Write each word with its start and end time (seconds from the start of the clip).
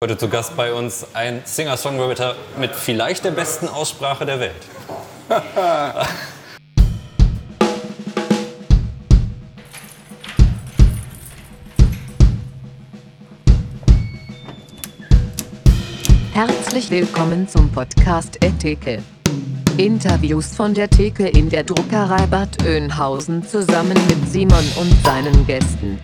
Heute 0.00 0.16
zu 0.16 0.28
Gast 0.28 0.56
bei 0.56 0.72
uns 0.72 1.04
ein 1.12 1.42
Singer-Songwriter 1.44 2.36
mit 2.56 2.70
vielleicht 2.70 3.24
der 3.24 3.32
besten 3.32 3.66
Aussprache 3.66 4.24
der 4.24 4.38
Welt. 4.38 4.54
Herzlich 16.32 16.92
willkommen 16.92 17.48
zum 17.48 17.68
Podcast 17.72 18.38
Etheke. 18.40 19.02
Interviews 19.78 20.54
von 20.54 20.74
der 20.74 20.88
Theke 20.88 21.26
in 21.26 21.50
der 21.50 21.64
Druckerei 21.64 22.24
Bad 22.26 22.62
Oeynhausen 22.64 23.42
zusammen 23.42 23.98
mit 24.06 24.28
Simon 24.28 24.64
und 24.76 24.94
seinen 25.04 25.44
Gästen. 25.44 25.98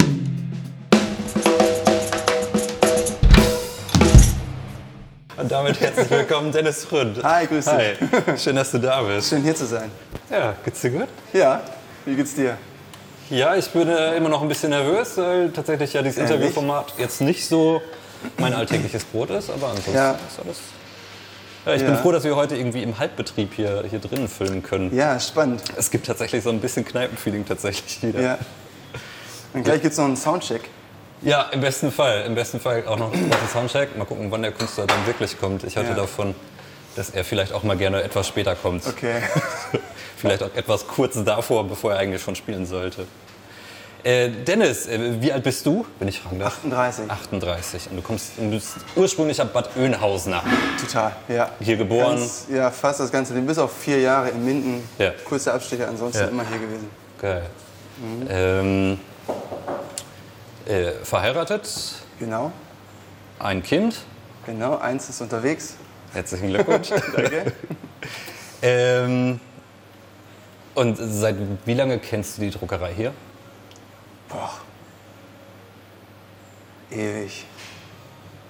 Und 5.45 5.53
damit 5.53 5.79
herzlich 5.79 6.09
willkommen, 6.09 6.53
Dennis 6.53 6.87
Rund. 6.91 7.23
Hi, 7.23 7.47
grüß 7.47 7.67
dich. 7.67 7.75
Hi, 7.75 8.39
schön, 8.39 8.57
dass 8.57 8.71
du 8.71 8.79
da 8.79 9.03
bist. 9.03 9.29
Schön 9.29 9.43
hier 9.43 9.55
zu 9.55 9.67
sein. 9.67 9.91
Ja, 10.31 10.55
geht's 10.65 10.81
dir 10.81 10.89
gut? 10.89 11.09
Ja, 11.35 11.61
wie 12.07 12.17
geht's 12.17 12.35
dir? 12.35 12.57
Ja, 13.29 13.55
ich 13.55 13.69
bin 13.69 13.87
äh, 13.87 14.17
immer 14.17 14.31
noch 14.31 14.41
ein 14.41 14.49
bisschen 14.49 14.71
nervös, 14.71 15.19
weil 15.19 15.51
tatsächlich 15.51 15.93
ja 15.93 16.01
dieses 16.01 16.17
Ehrlich? 16.17 16.33
Interviewformat 16.33 16.95
jetzt 16.97 17.21
nicht 17.21 17.47
so 17.47 17.83
mein 18.39 18.55
alltägliches 18.55 19.05
Brot 19.05 19.29
ist, 19.29 19.51
aber 19.51 19.67
ansonsten 19.69 19.93
Ja. 19.95 20.13
ist 20.13 20.41
alles. 20.43 20.57
Ja, 21.67 21.75
ich 21.75 21.83
bin 21.83 21.93
Ja. 21.93 22.01
froh, 22.01 22.13
dass 22.13 22.25
wir 22.25 22.37
heute 22.37 22.57
irgendwie 22.57 22.83
im 22.83 22.99
Halbbetrieb 22.99 23.53
hier, 23.53 23.85
hier 23.91 23.99
drinnen 23.99 24.29
filmen 24.29 24.63
können. 24.63 24.97
Ja, 24.97 25.21
spannend. 25.21 25.61
Es 25.77 25.91
gibt 25.91 26.07
tatsächlich 26.07 26.43
so 26.43 26.49
ein 26.49 26.61
bisschen 26.61 26.87
Kneipenfeeling 26.87 27.45
tatsächlich 27.45 28.03
wieder. 28.03 28.19
Ja. 28.23 28.39
Und 29.53 29.63
gleich 29.63 29.83
gibt's 29.83 29.99
noch 29.99 30.07
einen 30.07 30.17
Soundcheck. 30.17 30.63
Ja, 31.23 31.43
im 31.53 31.61
besten 31.61 31.91
Fall. 31.91 32.25
Im 32.27 32.35
besten 32.35 32.61
Fall 32.61 32.87
auch 32.87 32.99
noch 32.99 33.13
einen 33.13 33.31
Soundcheck. 33.53 33.97
Mal 33.97 34.05
gucken, 34.05 34.31
wann 34.31 34.43
der 34.43 34.53
Künstler 34.53 34.87
dann 34.87 35.07
wirklich 35.07 35.39
kommt. 35.41 35.65
Ich 35.65 35.77
hatte 35.77 35.91
Ja. 35.91 35.95
davon, 35.95 36.35
dass 36.97 37.11
er 37.11 37.25
vielleicht 37.25 37.53
auch 37.53 37.63
mal 37.63 37.77
gerne 37.77 38.03
etwas 38.03 38.29
später 38.29 38.55
kommt. 38.55 38.87
Okay. 38.87 39.23
vielleicht 40.17 40.43
auch 40.43 40.55
etwas 40.55 40.87
kurz 40.87 41.23
davor, 41.25 41.67
bevor 41.67 41.93
er 41.93 41.99
eigentlich 41.99 42.23
schon 42.23 42.35
spielen 42.37 42.67
sollte. 42.67 43.07
Äh, 44.03 44.29
Dennis, 44.29 44.87
äh, 44.87 45.23
wie 45.23 45.33
alt 45.33 45.43
bist 45.45 45.65
du, 45.65 45.87
wenn 45.99 46.09
ich 46.09 46.21
fragen 46.21 46.39
darf? 46.39 46.59
38. 46.59 47.11
38. 47.11 47.91
Und 47.91 47.97
du 47.97 48.03
kommst 48.03 48.33
du 48.37 48.51
bist 48.51 48.77
ursprünglich 48.95 49.41
ab 49.41 49.51
Bad 49.55 49.71
Oeynhausener. 49.79 50.43
Total, 50.79 51.13
ja. 51.27 51.49
Hier 51.59 51.79
geboren. 51.79 52.17
Ganz, 52.19 52.47
ja, 52.53 52.71
fast 52.71 53.01
das 53.01 53.11
ganze 53.11 53.33
Leben. 53.33 53.47
Bis 53.47 53.57
auf 53.57 53.73
vier 53.75 54.01
Jahre 54.01 54.29
in 54.29 54.45
Minden. 54.45 54.87
Ja. 54.99 55.13
Kurze 55.25 55.55
Abstecher, 55.55 55.89
ansonsten 55.89 56.21
Ja. 56.21 56.29
immer 56.29 56.45
hier 56.47 56.59
gewesen. 56.59 56.91
Geil. 57.19 57.47
Mhm. 57.97 58.27
Ähm, 58.29 59.01
äh, 60.67 60.93
verheiratet, 61.05 61.69
Genau, 62.19 62.53
ein 63.39 63.63
Kind. 63.63 63.97
genau. 64.47 64.79
Eins 64.79 65.09
ist 65.09 65.21
unterwegs. 65.21 65.75
Herzlichen 66.13 66.49
Glückwunsch. 66.49 66.89
Danke. 67.17 67.53
ähm, 68.63 69.41
und 70.75 70.97
seit 70.97 71.37
wie 71.65 71.75
lange 71.75 71.99
kennst 71.99 72.39
du 72.39 72.43
die 72.43 72.51
Druckerei 72.51 72.93
hier? 72.95 73.13
Boah. 74.29 74.51
Ewig. 76.91 77.45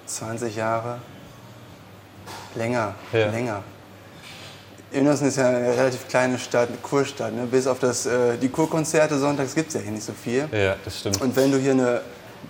20 0.05 0.55
Jahre. 0.55 0.99
Länger, 2.55 2.93
Ja. 3.11 3.29
länger. 3.29 3.63
Innersen 4.95 5.27
ist 5.27 5.37
ja 5.37 5.49
eine 5.49 5.75
relativ 5.77 6.07
kleine 6.07 6.37
Stadt, 6.39 6.69
eine 6.69 6.77
Kurstadt. 6.77 7.33
Ne? 7.33 7.45
Bis 7.45 7.67
auf 7.67 7.79
das, 7.79 8.05
äh, 8.05 8.37
die 8.41 8.49
Kurkonzerte 8.49 9.17
sonntags 9.19 9.53
gibt 9.53 9.67
es 9.69 9.75
ja 9.75 9.81
hier 9.81 9.91
nicht 9.91 10.05
so 10.05 10.13
viel. 10.13 10.47
Ja, 10.51 10.75
das 10.83 10.99
stimmt. 10.99 11.21
Und 11.21 11.35
wenn 11.35 11.51
du 11.51 11.57
hier 11.57 11.71
eine, 11.71 12.01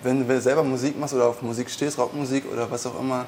wenn 0.02 0.26
du 0.26 0.40
selber 0.40 0.62
Musik 0.62 0.98
machst 0.98 1.14
oder 1.14 1.26
auf 1.26 1.42
Musik 1.42 1.68
stehst, 1.70 1.98
Rockmusik 1.98 2.44
oder 2.52 2.70
was 2.70 2.86
auch 2.86 2.98
immer, 3.00 3.26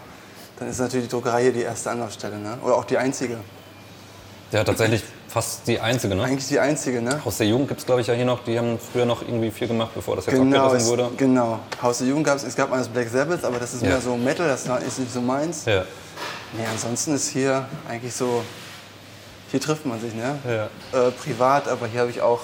dann 0.59 0.69
ist 0.69 0.79
natürlich 0.79 1.07
die 1.07 1.11
Druckerei 1.13 1.43
hier 1.43 1.53
die 1.53 1.63
erste 1.63 1.91
Anlaufstelle. 1.91 2.37
Ne? 2.39 2.59
Oder 2.65 2.75
auch 2.77 2.85
die 2.85 2.97
einzige. 2.99 3.37
Ja, 4.51 4.65
tatsächlich 4.65 5.03
fast 5.29 5.67
die 5.69 5.79
einzige, 5.79 6.15
ne? 6.15 6.23
Eigentlich 6.25 6.49
die 6.49 6.59
einzige, 6.59 7.03
ne? 7.03 7.21
Aus 7.23 7.37
der 7.37 7.47
Jugend 7.47 7.69
gibt 7.69 7.81
es, 7.81 7.87
glaube 7.87 8.01
ich, 8.01 8.07
ja 8.07 8.15
hier 8.15 8.25
noch, 8.25 8.43
die 8.45 8.59
haben 8.59 8.79
früher 8.79 9.05
noch 9.05 9.21
irgendwie 9.21 9.51
viel 9.51 9.69
gemacht, 9.69 9.91
bevor 9.95 10.17
das 10.17 10.25
jetzt 10.25 10.37
Genau, 10.37 10.57
abgerissen 10.65 10.87
es, 10.87 10.91
wurde. 10.91 11.11
genau. 11.19 11.61
Haus 11.83 11.99
der 11.99 12.07
Jugend 12.07 12.25
gab 12.25 12.37
es, 12.37 12.45
es 12.45 12.57
gab 12.57 12.71
mal 12.71 12.79
das 12.79 12.89
Black 12.89 13.09
Sabbath, 13.11 13.45
aber 13.45 13.59
das 13.59 13.75
ist 13.75 13.83
Ja. 13.83 13.91
mehr 13.91 14.01
so 14.01 14.17
Metal, 14.17 14.49
das 14.49 14.63
ist 14.87 14.99
nicht 15.01 15.13
so 15.13 15.21
meins. 15.21 15.67
Ja, 15.67 15.85
Nee, 16.57 16.65
ansonsten 16.73 17.15
ist 17.15 17.29
hier 17.29 17.67
eigentlich 17.91 18.15
so, 18.15 18.43
hier 19.51 19.61
trifft 19.61 19.87
man 19.87 20.01
sich, 20.01 20.15
ne? 20.15 20.39
ja. 20.47 21.09
Äh, 21.09 21.11
privat, 21.11 21.69
aber 21.69 21.87
hier 21.87 22.01
habe 22.01 22.11
ich 22.11 22.21
auch 22.21 22.41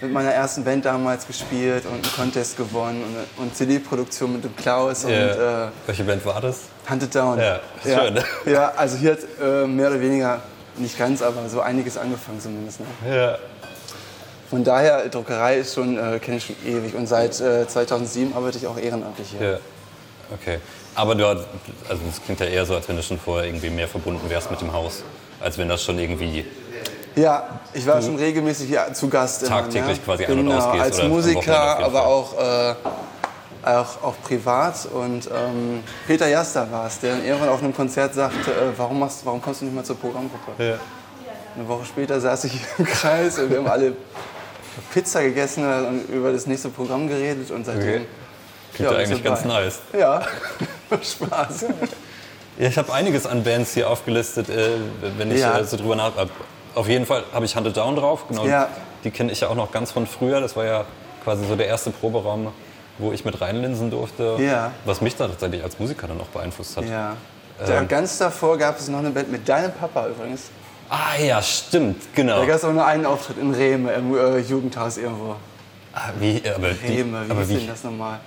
mit 0.00 0.12
meiner 0.12 0.32
ersten 0.32 0.64
Band 0.64 0.84
damals 0.84 1.26
gespielt 1.26 1.84
und 1.86 1.94
einen 1.94 2.14
Contest 2.14 2.56
gewonnen 2.56 3.02
und, 3.36 3.42
und 3.42 3.56
CD-Produktion 3.56 4.32
mit 4.32 4.44
dem 4.44 4.54
Klaus 4.56 5.04
ja. 5.04 5.08
und 5.08 5.14
äh, 5.14 5.70
Welche 5.86 6.04
Band 6.04 6.24
war 6.26 6.40
das? 6.40 6.62
Hunted 6.88 7.14
Down. 7.14 7.38
Ja, 7.38 7.60
ja. 7.84 8.00
schön. 8.00 8.20
Ja, 8.46 8.72
also 8.76 8.96
hier 8.96 9.12
hat 9.12 9.20
äh, 9.40 9.66
mehr 9.66 9.88
oder 9.88 10.00
weniger, 10.00 10.42
nicht 10.76 10.98
ganz, 10.98 11.22
aber 11.22 11.48
so 11.48 11.60
einiges 11.60 11.96
angefangen 11.96 12.40
zumindest. 12.40 12.80
Ne? 12.80 12.86
Ja. 13.08 13.38
Von 14.50 14.62
daher, 14.62 15.08
Druckerei 15.08 15.58
ist 15.58 15.74
schon, 15.74 15.96
äh, 15.96 16.18
kenne 16.18 16.36
ich 16.36 16.46
schon 16.46 16.56
ewig 16.66 16.94
und 16.94 17.06
seit 17.06 17.40
äh, 17.40 17.66
2007 17.66 18.34
arbeite 18.34 18.58
ich 18.58 18.66
auch 18.66 18.78
ehrenamtlich 18.78 19.28
hier. 19.38 19.48
Ja. 19.48 19.58
Okay. 20.32 20.58
Aber 20.94 21.14
du 21.14 21.26
hast, 21.26 21.46
also 21.88 22.02
das 22.06 22.22
klingt 22.22 22.40
ja 22.40 22.46
eher 22.46 22.66
so, 22.66 22.74
als 22.74 22.88
wenn 22.88 22.96
du 22.96 23.02
schon 23.02 23.18
vorher 23.18 23.46
irgendwie 23.46 23.70
mehr 23.70 23.88
verbunden 23.88 24.28
wärst 24.28 24.50
mit 24.50 24.60
dem 24.60 24.72
Haus, 24.72 25.02
als 25.44 25.58
wenn 25.58 25.68
das 25.68 25.82
schon 25.82 25.98
irgendwie 25.98 26.44
Ja, 27.14 27.60
ich 27.74 27.86
war 27.86 28.00
schon 28.00 28.16
regelmäßig 28.16 28.68
hier 28.68 28.92
zu 28.94 29.08
Gast. 29.08 29.42
immer, 29.42 29.50
Tagtäglich 29.50 29.98
ne? 29.98 30.04
quasi 30.04 30.24
ein- 30.24 30.32
und 30.32 30.46
genau, 30.46 30.56
ausgehst 30.56 30.84
als 30.84 30.98
oder 30.98 31.08
Musiker, 31.08 31.78
aber 31.78 32.06
auch, 32.06 32.38
äh, 32.38 32.74
auch, 33.62 34.02
auch 34.02 34.14
privat. 34.22 34.86
Und 34.86 35.26
ähm, 35.26 35.84
Peter 36.06 36.26
Jaster 36.28 36.70
war 36.72 36.86
es, 36.86 36.98
der 37.00 37.16
dann 37.16 37.24
irgendwann 37.24 37.50
auf 37.50 37.62
einem 37.62 37.74
Konzert 37.74 38.14
sagte, 38.14 38.50
äh, 38.50 38.54
warum, 38.76 38.98
machst, 38.98 39.20
warum 39.24 39.40
kommst 39.42 39.60
du 39.60 39.66
nicht 39.66 39.74
mal 39.74 39.84
zur 39.84 39.96
Programmgruppe? 39.96 40.52
Ja. 40.58 40.78
Eine 41.56 41.68
Woche 41.68 41.84
später 41.84 42.20
saß 42.20 42.44
ich 42.44 42.58
im 42.78 42.86
Kreis 42.86 43.38
und 43.38 43.50
wir 43.50 43.58
haben 43.58 43.68
alle 43.68 43.92
Pizza 44.92 45.22
gegessen 45.22 45.64
und 45.86 46.08
über 46.08 46.32
das 46.32 46.46
nächste 46.46 46.70
Programm 46.70 47.06
geredet 47.06 47.50
und 47.50 47.66
seitdem... 47.66 47.82
Okay. 47.82 48.06
Klingt 48.74 48.90
ja, 48.90 48.98
eigentlich 48.98 49.22
ganz 49.22 49.44
nice. 49.44 49.78
Ja, 49.96 50.20
Spaß. 51.00 51.66
Ja, 52.58 52.68
ich 52.68 52.78
habe 52.78 52.92
einiges 52.92 53.26
an 53.26 53.42
Bands 53.42 53.74
hier 53.74 53.90
aufgelistet, 53.90 54.48
äh, 54.48 54.70
wenn 55.18 55.30
ich 55.30 55.40
Ja. 55.40 55.58
äh, 55.58 55.64
so 55.64 55.76
drüber 55.76 55.96
nach. 55.96 56.12
Auf 56.74 56.88
jeden 56.88 57.06
Fall 57.06 57.24
habe 57.32 57.44
ich 57.44 57.56
Hunted 57.56 57.76
Down 57.76 57.96
drauf. 57.96 58.26
Genau, 58.28 58.46
Ja. 58.46 58.68
Die 59.04 59.10
kenne 59.10 59.32
ich 59.32 59.40
ja 59.40 59.48
auch 59.48 59.54
noch 59.54 59.70
ganz 59.70 59.90
von 59.92 60.06
früher. 60.06 60.40
Das 60.40 60.56
war 60.56 60.64
ja 60.64 60.84
quasi 61.24 61.46
so 61.46 61.56
der 61.56 61.66
erste 61.66 61.90
Proberaum, 61.90 62.52
wo 62.98 63.12
ich 63.12 63.24
mit 63.24 63.40
reinlinsen 63.40 63.90
durfte. 63.90 64.36
Ja. 64.38 64.72
Was 64.84 65.00
mich 65.00 65.14
da 65.16 65.28
tatsächlich 65.28 65.62
als 65.62 65.78
Musiker 65.78 66.06
dann 66.06 66.20
auch 66.20 66.26
beeinflusst 66.26 66.76
hat. 66.76 66.84
Ja. 66.88 67.16
Ähm. 67.66 67.86
ganz 67.86 68.18
davor 68.18 68.58
gab 68.58 68.78
es 68.78 68.88
noch 68.88 68.98
eine 68.98 69.10
Band 69.10 69.30
mit 69.30 69.48
deinem 69.48 69.72
Papa 69.72 70.08
übrigens. 70.08 70.50
Ah 70.90 71.16
ja, 71.20 71.40
stimmt, 71.40 72.02
genau. 72.14 72.40
Da 72.40 72.46
gab 72.46 72.56
es 72.56 72.64
auch 72.64 72.72
nur 72.72 72.84
einen 72.84 73.06
Auftritt 73.06 73.38
in 73.38 73.54
Rehme 73.54 73.92
im 73.92 74.16
äh, 74.16 74.38
Jugendhaus 74.38 74.96
irgendwo. 74.98 75.36
Ah, 75.94 76.10
wie, 76.18 76.42
aber 76.52 76.70
wie, 76.82 76.86
Rehme, 76.86 77.26
wie 77.26 77.30
aber 77.30 77.48
wie, 77.48 77.56
denn 77.56 77.68
das 77.68 77.84
nochmal? 77.84 78.18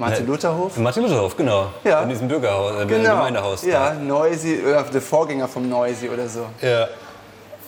Martin 0.00 0.26
Lutherhof? 0.26 0.76
Martin 0.78 1.02
Lutherhof, 1.02 1.36
genau. 1.36 1.66
Ja. 1.84 2.02
In 2.02 2.08
diesem 2.08 2.26
Bürgerhaus, 2.26 2.72
äh, 2.82 2.86
Genau. 2.86 3.16
Gemeindehaus. 3.16 3.60
da. 3.60 3.68
Ja, 3.68 3.94
Noisy, 3.94 4.60
oder 4.66 4.82
der 4.84 5.02
Vorgänger 5.02 5.46
vom 5.46 5.68
Noisy 5.68 6.08
oder 6.08 6.26
so. 6.28 6.46
ja. 6.62 6.88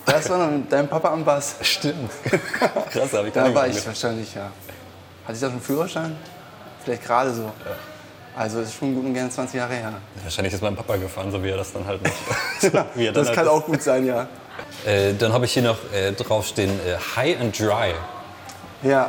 Das 0.04 0.28
war 0.28 0.38
noch 0.38 0.50
mit 0.50 0.72
deinem 0.72 0.88
Papa 0.88 1.12
am 1.12 1.24
Bass. 1.24 1.54
Stimmt. 1.60 2.10
Krass, 2.90 3.12
habe 3.12 3.28
ich 3.28 3.34
Da 3.34 3.54
war 3.54 3.68
ich 3.68 3.86
wahrscheinlich, 3.86 4.34
ja. 4.34 4.50
Hatte 5.24 5.34
ich 5.34 5.38
da 5.40 5.46
schon 5.46 5.52
einen 5.52 5.60
Führerschein? 5.60 6.16
Vielleicht 6.82 7.04
gerade 7.04 7.32
so. 7.32 7.52
Also 8.36 8.60
ist 8.62 8.74
schon 8.74 8.96
gut 8.96 9.04
und 9.04 9.14
gerne 9.14 9.30
20 9.30 9.54
Jahre 9.58 9.74
her. 9.74 9.92
Wahrscheinlich 10.24 10.54
ist 10.54 10.60
mein 10.62 10.74
Papa 10.74 10.96
gefahren, 10.96 11.30
so 11.30 11.40
wie 11.44 11.50
er 11.50 11.56
das 11.58 11.72
dann 11.72 11.86
halt 11.86 12.02
nicht. 12.02 12.16
wie 12.96 13.06
er 13.06 13.12
dann 13.12 13.22
Das 13.22 13.28
halt 13.28 13.36
kann 13.38 13.48
auch 13.48 13.64
gut 13.64 13.80
sein, 13.80 14.04
ja. 14.04 14.26
Äh, 14.84 15.14
dann 15.14 15.32
habe 15.32 15.44
ich 15.44 15.52
hier 15.52 15.62
noch 15.62 15.78
äh, 15.94 16.10
draufstehen 16.10 16.70
äh, 16.84 16.96
High 17.14 17.40
and 17.40 17.56
Dry. 17.56 17.92
Ja, 18.82 19.08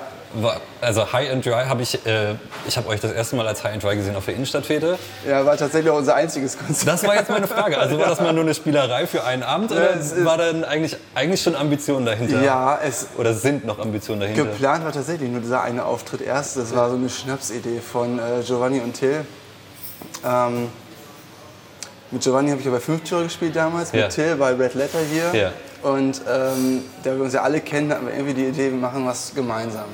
also 0.82 1.12
High 1.14 1.32
and 1.32 1.46
Dry 1.46 1.66
habe 1.66 1.82
ich, 1.84 2.06
äh, 2.06 2.36
ich 2.68 2.76
habe 2.78 2.88
euch 2.90 3.00
das 3.00 3.12
erste 3.12 3.36
Mal 3.36 3.48
als 3.48 3.64
High 3.64 3.74
and 3.74 3.84
Dry 3.84 3.96
gesehen 3.96 4.16
auf 4.16 4.26
der 4.26 4.34
Innenstadtfete. 4.34 4.98
ja 5.28 5.46
war 5.46 5.56
tatsächlich 5.58 5.92
auch 5.92 5.98
unser 5.98 6.16
einziges 6.16 6.58
Konzert. 6.58 6.88
Das 6.88 7.04
war 7.06 7.16
jetzt 7.16 7.30
meine 7.30 7.48
Frage. 7.48 7.78
Also 7.78 8.00
war 8.00 8.08
das 8.08 8.20
mal 8.20 8.34
nur 8.34 8.44
eine 8.44 8.54
Spielerei 8.54 9.06
für 9.08 9.24
einen 9.24 9.44
Abend 9.44 9.72
oder 9.72 9.96
es 9.96 10.12
ist- 10.12 10.26
war 10.26 10.38
dann 10.38 10.64
eigentlich, 10.64 10.98
eigentlich 11.16 11.42
schon 11.42 11.56
Ambitionen 11.56 12.06
dahinter? 12.06 12.42
Ja, 12.42 12.80
es 12.84 13.08
Oder 13.18 13.34
sind 13.34 13.66
noch 13.66 13.80
Ambitionen 13.80 14.22
dahinter? 14.22 14.44
geplant 14.46 14.84
war 14.86 14.92
tatsächlich 14.92 15.30
nur 15.30 15.42
dieser 15.42 15.62
eine 15.62 15.86
Auftritt 15.86 16.22
erst. 16.22 16.58
Das 16.58 16.76
war 16.76 16.90
so 16.90 16.96
eine 16.96 17.10
Schnapsidee 17.10 17.80
von 17.80 18.18
äh, 18.20 18.42
Giovanni 18.46 18.80
und 18.80 18.94
Till. 18.94 19.26
Ähm, 20.26 20.70
mit 22.12 22.22
Giovanni 22.22 22.50
habe 22.50 22.60
ich 22.60 22.66
ja 22.66 22.72
bei 22.72 22.80
5 22.80 23.04
Türe 23.04 23.24
gespielt 23.24 23.56
damals, 23.56 23.92
Ja. 23.92 24.04
mit 24.06 24.12
Till 24.16 24.36
bei 24.36 24.54
Red 24.54 24.74
Letter 24.76 25.00
hier. 25.12 25.40
Ja. 25.40 25.52
Und 25.90 26.22
ähm, 26.30 26.84
da 27.04 27.16
wir 27.16 27.24
uns 27.24 27.34
ja 27.34 27.42
alle 27.42 27.60
kennen, 27.60 27.92
hatten 27.92 28.06
wir 28.08 28.14
irgendwie 28.14 28.34
die 28.36 28.46
Idee, 28.46 28.72
wir 28.72 28.78
machen 28.78 29.06
was 29.06 29.34
gemeinsam. 29.36 29.86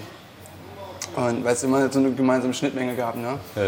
Und 1.16 1.44
weil 1.44 1.54
es 1.54 1.64
immer 1.64 1.90
so 1.92 2.00
eine 2.00 2.12
gemeinsame 2.12 2.54
Schnittmenge 2.54 2.96
gab, 2.96 3.16
ne? 3.16 3.40
Ja. 3.56 3.62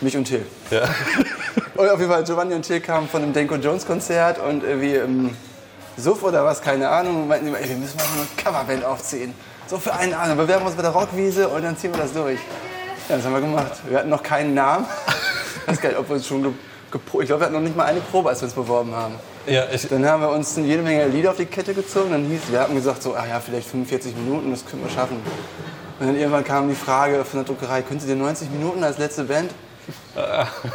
Mich 0.00 0.16
und 0.16 0.24
Till. 0.24 0.44
Ja. 0.70 0.82
Und 1.74 1.90
auf 1.90 1.98
jeden 1.98 2.10
Fall, 2.10 2.24
Giovanni 2.24 2.54
und 2.54 2.62
Till 2.62 2.80
kamen 2.80 3.06
von 3.06 3.22
einem 3.22 3.34
Denko 3.34 3.56
Jones 3.56 3.86
Konzert 3.86 4.38
und 4.38 4.64
irgendwie 4.64 4.94
im 4.94 5.36
Suff 5.98 6.22
oder 6.22 6.42
was, 6.42 6.62
keine 6.62 6.88
Ahnung, 6.88 7.22
und 7.22 7.28
meinten 7.28 7.48
immer, 7.48 7.58
ey, 7.60 7.68
wir 7.68 7.76
müssen 7.76 7.96
mal 7.98 8.04
so 8.04 8.20
eine 8.20 8.28
Coverband 8.42 8.82
aufziehen. 8.86 9.34
So 9.66 9.76
für 9.78 9.92
einen 9.92 10.14
Abend. 10.14 10.38
Bewerben 10.38 10.62
wir 10.62 10.68
uns 10.68 10.76
bei 10.76 10.80
der 10.82 10.92
Rockwiese 10.92 11.48
und 11.48 11.62
dann 11.62 11.76
ziehen 11.76 11.92
wir 11.92 12.00
das 12.00 12.14
durch. 12.14 12.38
Ja, 13.10 13.16
das 13.16 13.26
haben 13.26 13.34
wir 13.34 13.42
gemacht. 13.42 13.72
Wir 13.90 13.98
hatten 13.98 14.08
noch 14.08 14.22
keinen 14.22 14.54
Namen. 14.54 14.86
Ich 15.62 15.68
weiß 15.68 15.80
gar 15.82 15.88
nicht, 15.90 15.98
ob 15.98 16.08
wir 16.08 16.16
uns 16.16 16.26
schon 16.26 16.42
ge 16.44 16.52
gepro- 16.92 17.20
ich 17.20 17.26
glaube, 17.26 17.40
wir 17.42 17.44
hatten 17.46 17.54
noch 17.56 17.60
nicht 17.60 17.76
mal 17.76 17.84
eine 17.84 18.00
Probe, 18.00 18.30
als 18.30 18.40
wir 18.40 18.46
uns 18.46 18.54
beworben 18.54 18.94
haben. 18.94 19.14
Ja, 19.46 19.64
ich, 19.70 19.86
Dann 19.86 20.06
haben 20.06 20.22
wir 20.22 20.30
uns 20.30 20.56
jede 20.56 20.80
Menge 20.82 21.06
Lieder 21.08 21.30
auf 21.32 21.36
die 21.36 21.44
Kette 21.44 21.74
gezogen. 21.74 22.10
Dann 22.12 22.24
hieß, 22.24 22.40
wir 22.50 22.60
hatten 22.60 22.74
gesagt, 22.74 23.02
so, 23.02 23.14
ah 23.14 23.24
ja, 23.28 23.38
vielleicht 23.38 23.68
45 23.68 24.14
Minuten, 24.16 24.50
das 24.50 24.64
können 24.64 24.82
wir 24.82 24.90
schaffen. 24.90 25.18
Und 25.98 26.06
dann 26.08 26.16
irgendwann 26.16 26.44
kam 26.44 26.68
die 26.68 26.74
Frage 26.74 27.24
von 27.24 27.40
der 27.40 27.46
Druckerei, 27.46 27.82
könnt 27.82 28.04
ihr 28.04 28.16
90 28.16 28.50
Minuten 28.50 28.84
als 28.84 28.98
letzte 28.98 29.24
Band? 29.24 29.50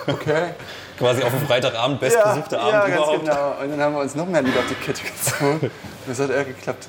Okay. 0.08 0.54
quasi 0.98 1.24
auf 1.24 1.32
dem 1.32 1.46
Freitagabend 1.46 2.00
bestbesuchte 2.00 2.56
ja, 2.56 2.62
Abend 2.62 2.74
ja, 2.74 2.80
ganz 2.88 2.96
überhaupt. 2.96 3.20
genau. 3.20 3.54
Und 3.62 3.72
dann 3.72 3.82
haben 3.82 3.96
wir 3.96 4.02
uns 4.02 4.16
noch 4.16 4.26
mehr 4.28 4.42
Lieder 4.42 4.60
auf 4.60 4.68
die 4.70 4.76
Kette 4.76 5.02
gezogen. 5.04 5.60
Und 5.62 5.72
das 6.08 6.20
hat 6.20 6.30
eher 6.30 6.46
geklappt. 6.46 6.88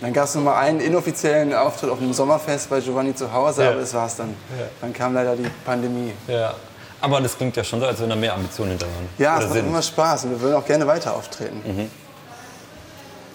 Dann 0.00 0.12
gab 0.12 0.24
es 0.24 0.34
noch 0.34 0.42
mal 0.42 0.58
einen 0.58 0.80
inoffiziellen 0.80 1.54
Auftritt 1.54 1.90
auf 1.90 1.98
einem 2.00 2.12
Sommerfest 2.12 2.68
bei 2.68 2.80
Giovanni 2.80 3.14
zu 3.14 3.32
Hause, 3.32 3.62
Ja. 3.64 3.70
aber 3.70 3.80
das 3.80 3.94
war's 3.94 4.16
dann. 4.16 4.34
Dann 4.80 4.92
kam 4.92 5.14
leider 5.14 5.36
die 5.36 5.48
Pandemie. 5.64 6.12
Ja. 6.28 6.54
Aber 7.00 7.20
das 7.20 7.36
klingt 7.36 7.56
ja 7.56 7.64
schon 7.64 7.80
so, 7.80 7.86
als 7.86 8.00
wenn 8.00 8.08
da 8.08 8.16
mehr 8.16 8.34
Ambitionen 8.34 8.70
hinter 8.70 8.86
waren. 8.86 9.08
Ja, 9.18 9.36
Oder 9.36 9.44
es 9.46 9.50
macht 9.50 9.58
immer 9.60 9.82
Spaß 9.82 10.24
und 10.24 10.30
wir 10.32 10.40
würden 10.40 10.54
auch 10.56 10.64
gerne 10.66 10.86
weiter 10.86 11.14
auftreten. 11.14 11.90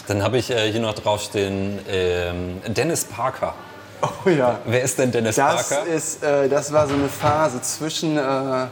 Dann 0.08 0.24
habe 0.24 0.38
ich 0.38 0.50
äh, 0.50 0.72
hier 0.72 0.82
noch 0.82 0.94
draufstehen 0.94 1.80
ähm, 1.88 2.62
Dennis 2.68 3.06
Parker. 3.06 3.54
Oh 4.02 4.30
ja. 4.30 4.60
Wer 4.66 4.82
ist 4.84 4.98
denn 4.98 5.12
Dennis 5.12 5.36
Das, 5.36 5.70
Parker? 5.70 5.86
ist, 5.88 6.24
äh, 6.24 6.50
das 6.50 6.72
war 6.72 6.88
so 6.88 6.94
eine 6.96 7.08
Phase 7.08 7.62
zwischen, 7.62 8.18
äh, 8.18 8.68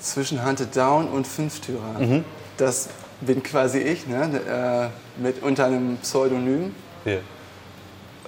zwischen 0.00 0.44
Hunted 0.44 0.74
Down 0.76 1.08
und 1.08 1.26
Fünftürer. 1.26 1.98
Mhm. 1.98 2.24
Das 2.56 2.88
bin 3.20 3.42
quasi 3.42 3.78
ich, 3.78 4.06
ne? 4.06 4.90
äh, 5.18 5.20
mit 5.22 5.42
unter 5.42 5.66
einem 5.66 5.96
Pseudonym. 5.98 6.74
Hier. 7.04 7.20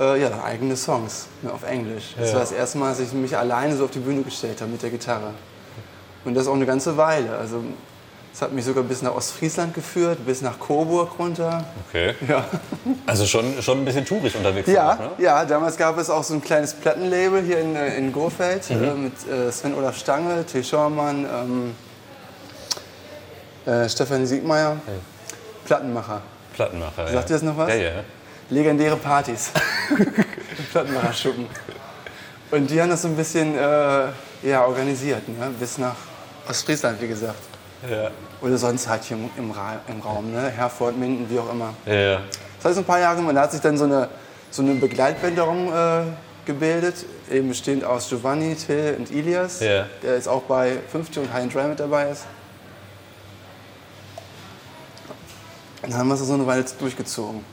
Äh, 0.01 0.23
ja, 0.23 0.43
eigene 0.43 0.77
Songs 0.77 1.27
ne, 1.43 1.53
auf 1.53 1.63
Englisch. 1.63 2.15
Das 2.19 2.29
Ja. 2.29 2.35
war 2.35 2.41
das 2.41 2.53
erste 2.53 2.79
Mal, 2.79 2.91
dass 2.91 3.01
ich 3.01 3.13
mich 3.13 3.37
alleine 3.37 3.77
so 3.77 3.85
auf 3.85 3.91
die 3.91 3.99
Bühne 4.01 4.23
gestellt 4.23 4.61
habe 4.61 4.71
mit 4.73 4.83
der 4.83 4.91
Gitarre. 4.91 5.31
Und 6.25 6.35
das 6.35 6.47
auch 6.49 6.55
eine 6.55 6.67
ganze 6.67 6.97
Weile. 6.97 7.37
Also 7.37 7.63
es 8.35 8.43
hat 8.43 8.53
mich 8.53 8.65
sogar 8.65 8.83
bis 8.83 9.01
nach 9.01 9.15
Ostfriesland 9.15 9.75
geführt, 9.75 10.27
bis 10.27 10.43
nach 10.43 10.59
Coburg 10.59 11.19
runter. 11.21 11.65
Okay. 11.89 12.15
Ja. 12.29 12.45
Also 13.07 13.27
schon, 13.27 13.63
schon 13.63 13.79
ein 13.79 13.85
bisschen 13.85 14.05
tourig 14.05 14.35
unterwegs. 14.35 14.69
Ja, 14.69 14.95
auch, 14.95 14.99
ne? 14.99 15.11
ja, 15.19 15.45
damals 15.45 15.77
gab 15.77 15.97
es 15.99 16.11
auch 16.11 16.25
so 16.25 16.35
ein 16.35 16.43
kleines 16.43 16.75
Plattenlabel 16.75 17.43
hier 17.43 17.61
in, 17.61 17.77
äh, 17.77 17.97
in 17.97 18.13
Gurfeld 18.13 18.69
Mhm. 18.71 18.83
äh, 18.85 18.95
mit 18.95 19.13
äh, 19.29 19.53
Sven-Olaf 19.53 19.97
Stange, 19.97 20.45
Till 20.47 20.65
Schormann, 20.65 21.25
ähm, 23.67 23.73
äh, 23.73 23.89
Stefanie 23.89 24.27
Siegmeier. 24.27 24.79
Plattenmacher. 25.65 26.21
Plattenmacher. 26.55 27.07
Sagt 27.09 27.31
ihr 27.31 27.37
das 27.37 27.43
noch 27.43 27.57
was? 27.57 27.69
Ja, 27.69 27.75
ja. 27.77 27.91
Legendäre 28.51 28.97
Partys. 28.97 29.51
Plattenmacherschuppen. 30.73 31.47
Und 32.51 32.69
die 32.69 32.81
haben 32.83 32.91
das 32.91 33.03
so 33.03 33.09
ein 33.09 33.17
bisschen 33.17 33.57
äh, 33.57 33.61
ja, 34.43 34.65
organisiert, 34.67 35.29
ne? 35.29 35.51
bis 35.59 35.79
nach 35.79 35.95
Ostfriesland, 36.49 37.01
wie 37.01 37.09
gesagt. 37.09 37.54
Ja. 37.91 38.11
Oder 38.41 38.59
sonst 38.59 38.89
halt 38.89 39.05
hier 39.05 39.17
im, 39.37 39.51
Ra 39.51 39.81
im 39.89 40.01
Raum, 40.01 40.33
ne? 40.33 40.51
Herford, 40.51 40.97
Minden, 40.97 41.29
wie 41.31 41.39
auch 41.39 41.51
immer. 41.51 41.75
Ja. 41.87 42.21
Das 42.59 42.71
heißt, 42.71 42.79
ein 42.79 42.85
paar 42.85 43.01
Jahre. 43.01 43.33
Da 43.35 43.41
hat 43.43 43.53
sich 43.53 43.61
dann 43.61 43.77
so 43.77 43.85
eine, 43.85 44.09
so 44.51 44.63
eine 44.63 44.75
Begleitband 44.75 45.37
darum 45.39 45.73
äh, 45.73 46.03
gebildet, 46.47 47.07
eben 47.31 47.49
bestehend 47.49 47.85
aus 47.85 48.09
Giovanni, 48.09 48.55
Till 48.55 48.97
und 48.99 49.11
Ilias, 49.11 49.61
Ja. 49.61 49.87
der 50.03 50.15
jetzt 50.15 50.29
auch 50.29 50.43
bei 50.43 50.79
50 50.93 51.25
und 51.25 51.33
High 51.33 51.43
and 51.45 51.55
Dry 51.55 51.65
mit 51.65 51.81
dabei 51.81 52.11
ist. 52.11 52.25
Und 55.83 55.91
dann 55.93 55.99
haben 56.01 56.09
wir 56.09 56.15
es 56.15 56.21
so 56.21 56.33
eine 56.35 56.47
Weile 56.47 56.65
durchgezogen. 56.79 57.45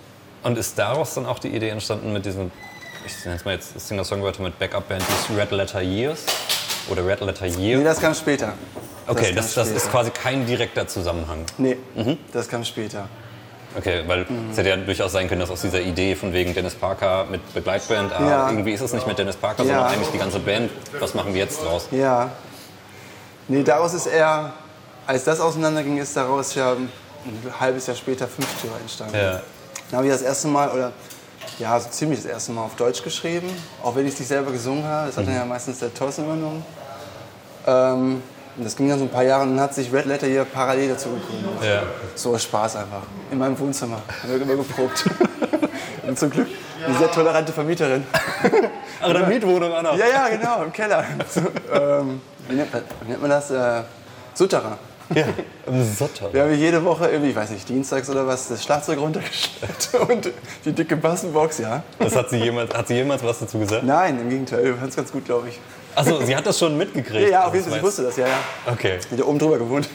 Und 0.44 0.58
ist 0.58 0.78
daraus 0.78 1.14
dann 1.14 1.26
auch 1.26 1.40
die 1.40 1.50
Idee 1.50 1.70
entstanden 1.70 2.14
mit 2.14 2.26
diesem, 2.26 2.50
ich 3.06 3.26
nenne 3.26 3.38
es 3.38 3.46
mal 3.46 3.54
jetzt 3.56 3.80
Singer-Songwriter 3.88 4.42
mit 4.42 4.58
Backup-Band, 4.58 5.04
dieses 5.08 5.38
Red 5.38 5.52
Letter 5.52 5.82
Years? 5.82 6.26
Oder 6.90 7.06
Red 7.06 7.20
Letter 7.22 7.46
Year? 7.46 7.78
Nee, 7.78 7.84
das 7.84 8.00
kam 8.00 8.14
später. 8.16 8.54
Okay, 9.12 9.28
kam 9.28 9.36
das, 9.36 9.54
das 9.54 9.70
ist 9.70 9.90
quasi 9.92 10.12
kein 10.12 10.46
direkter 10.46 10.88
Zusammenhang. 10.88 11.46
Nee, 11.58 11.78
das 12.32 12.48
kam 12.48 12.64
später. 12.64 13.08
Okay, 13.78 14.04
weil 14.06 14.26
Mhm. 14.28 14.50
es 14.52 14.58
hätte 14.58 14.70
ja 14.70 14.76
durchaus 14.76 15.14
sein 15.14 15.30
können, 15.30 15.40
dass 15.40 15.50
aus 15.50 15.62
dieser 15.62 15.80
Idee 15.80 16.16
von 16.16 16.34
wegen 16.34 16.54
Dennis 16.54 16.76
Parker 16.76 17.26
mit 17.32 17.54
Begleitband, 17.54 18.12
ah, 18.12 18.30
Ja. 18.30 18.50
irgendwie 18.50 18.74
ist 18.74 18.82
es 18.82 18.92
nicht 18.94 19.08
mit 19.08 19.18
Dennis 19.18 19.38
Parker, 19.38 19.64
Ja. 19.64 19.68
sondern 19.76 19.86
eigentlich 19.94 20.10
die 20.10 20.18
ganze 20.18 20.40
Band. 20.40 20.70
Was 21.00 21.14
machen 21.14 21.34
wir 21.34 21.40
jetzt 21.42 21.64
draus? 21.64 21.88
Ja. 21.92 22.30
Nee, 23.48 23.64
daraus 23.64 23.94
ist 23.94 24.08
eher, 24.08 24.52
als 25.08 25.24
das 25.24 25.40
auseinanderging, 25.40 25.98
ist 26.00 26.18
daraus 26.18 26.54
ja 26.56 26.74
ein 26.74 26.90
halbes 27.60 27.88
Jahr 27.88 27.96
später 27.96 28.28
Fünftürer 28.28 28.76
entstanden. 28.82 29.16
Ja. 29.16 29.42
Dann 29.90 29.98
habe 29.98 30.08
ich 30.08 30.14
das 30.14 30.22
erste 30.22 30.48
Mal, 30.50 30.70
oder 30.72 30.92
ja, 31.58 31.80
so 31.80 31.90
ziemlich 31.90 32.22
das 32.22 32.30
erste 32.30 32.52
Mal 32.52 32.64
auf 32.64 32.76
Deutsch 32.76 33.02
geschrieben, 33.04 33.48
auch 33.84 33.96
wenn 33.96 34.06
ich 34.06 34.14
es 34.14 34.20
nicht 34.20 34.28
selber 34.28 34.52
gesungen 34.52 34.84
habe. 34.84 35.08
Das 35.08 35.18
hat 35.18 35.28
dann 35.28 35.36
ja 35.36 35.46
meistens 35.46 35.80
der 35.80 35.94
Thorsten 35.94 36.26
übernommen. 36.26 36.66
Ähm, 37.68 38.22
und 38.58 38.64
das 38.64 38.76
ging 38.76 38.90
dann 38.90 39.00
so 39.00 39.06
ein 39.06 39.10
paar 39.10 39.24
Jahre 39.24 39.44
und 39.44 39.52
dann 39.52 39.62
hat 39.62 39.74
sich 39.74 39.92
Red 39.94 40.06
Letter 40.06 40.28
hier 40.28 40.46
parallel 40.46 40.90
dazu 40.90 41.10
gegründet. 41.10 41.64
Ja. 41.64 41.84
So 42.16 42.34
aus 42.34 42.44
Spaß 42.44 42.76
einfach. 42.78 43.04
In 43.32 43.38
meinem 43.38 43.58
Wohnzimmer. 43.58 44.02
Haben 44.22 44.30
wir 44.30 44.42
immer 44.42 44.56
geprobt. 44.56 45.06
und 46.08 46.18
zum 46.18 46.30
Glück 46.30 46.48
eine 46.86 46.98
sehr 46.98 47.12
tolerante 47.12 47.52
Vermieterin. 47.52 48.04
Ach, 49.02 49.14
der 49.14 49.28
Mietwohnung 49.28 49.72
auch 49.72 49.82
noch. 49.82 49.98
Ja, 49.98 50.08
ja, 50.08 50.30
genau, 50.30 50.64
im 50.64 50.74
Keller. 50.74 51.04
So, 51.30 51.42
ähm, 51.74 52.22
wie, 52.48 52.56
nennt 52.56 52.74
man, 52.74 52.84
wie 53.02 53.10
nennt 53.10 53.22
man 53.22 53.30
das? 53.30 53.52
Äh, 53.52 53.84
Sutterer. 54.34 54.78
Ja, 55.14 55.26
im 55.68 55.84
Sotter. 55.84 56.32
Wir 56.34 56.44
haben 56.44 56.54
jede 56.54 56.84
Woche 56.86 57.10
irgendwie, 57.10 57.32
ich 57.32 57.36
weiß 57.36 57.50
nicht, 57.50 57.68
dienstags 57.68 58.10
oder 58.10 58.26
was, 58.26 58.48
das 58.48 58.64
Schlagzeug 58.64 59.00
runtergestellt 59.00 59.90
und 60.10 60.32
die 60.64 60.72
dicke 60.72 60.96
Bassenbox, 60.96 61.58
ja. 61.58 61.84
Das 62.00 62.16
hat 62.16 62.30
sie 62.30 62.38
jemals, 62.38 62.74
hat 62.74 62.88
sie 62.88 62.96
jemals 62.96 63.22
was 63.24 63.40
dazu 63.40 63.60
gesagt? 63.60 63.84
Nein, 63.84 64.20
im 64.20 64.30
Gegenteil, 64.30 64.64
wir 64.64 64.74
fanden 64.74 64.90
es 64.90 64.96
ganz 64.96 65.12
gut, 65.12 65.26
glaube 65.26 65.50
ich. 65.50 65.60
Achso, 65.96 66.22
sie 66.24 66.36
hat 66.36 66.46
das 66.46 66.58
schon 66.58 66.78
mitgekriegt. 66.78 67.24
Ja, 67.24 67.30
ja, 67.30 67.48
auf 67.48 67.54
jeden 67.54 67.66
Fall, 67.68 67.78
ich 67.78 67.84
wusste 67.84 68.04
das, 68.04 68.16
ja, 68.18 68.28
ja. 68.28 68.38
Okay. 68.72 69.00
Ich 69.06 69.12
hatte 69.12 69.28
oben 69.28 69.40
drüber 69.40 69.58
gewohnt. 69.58 69.90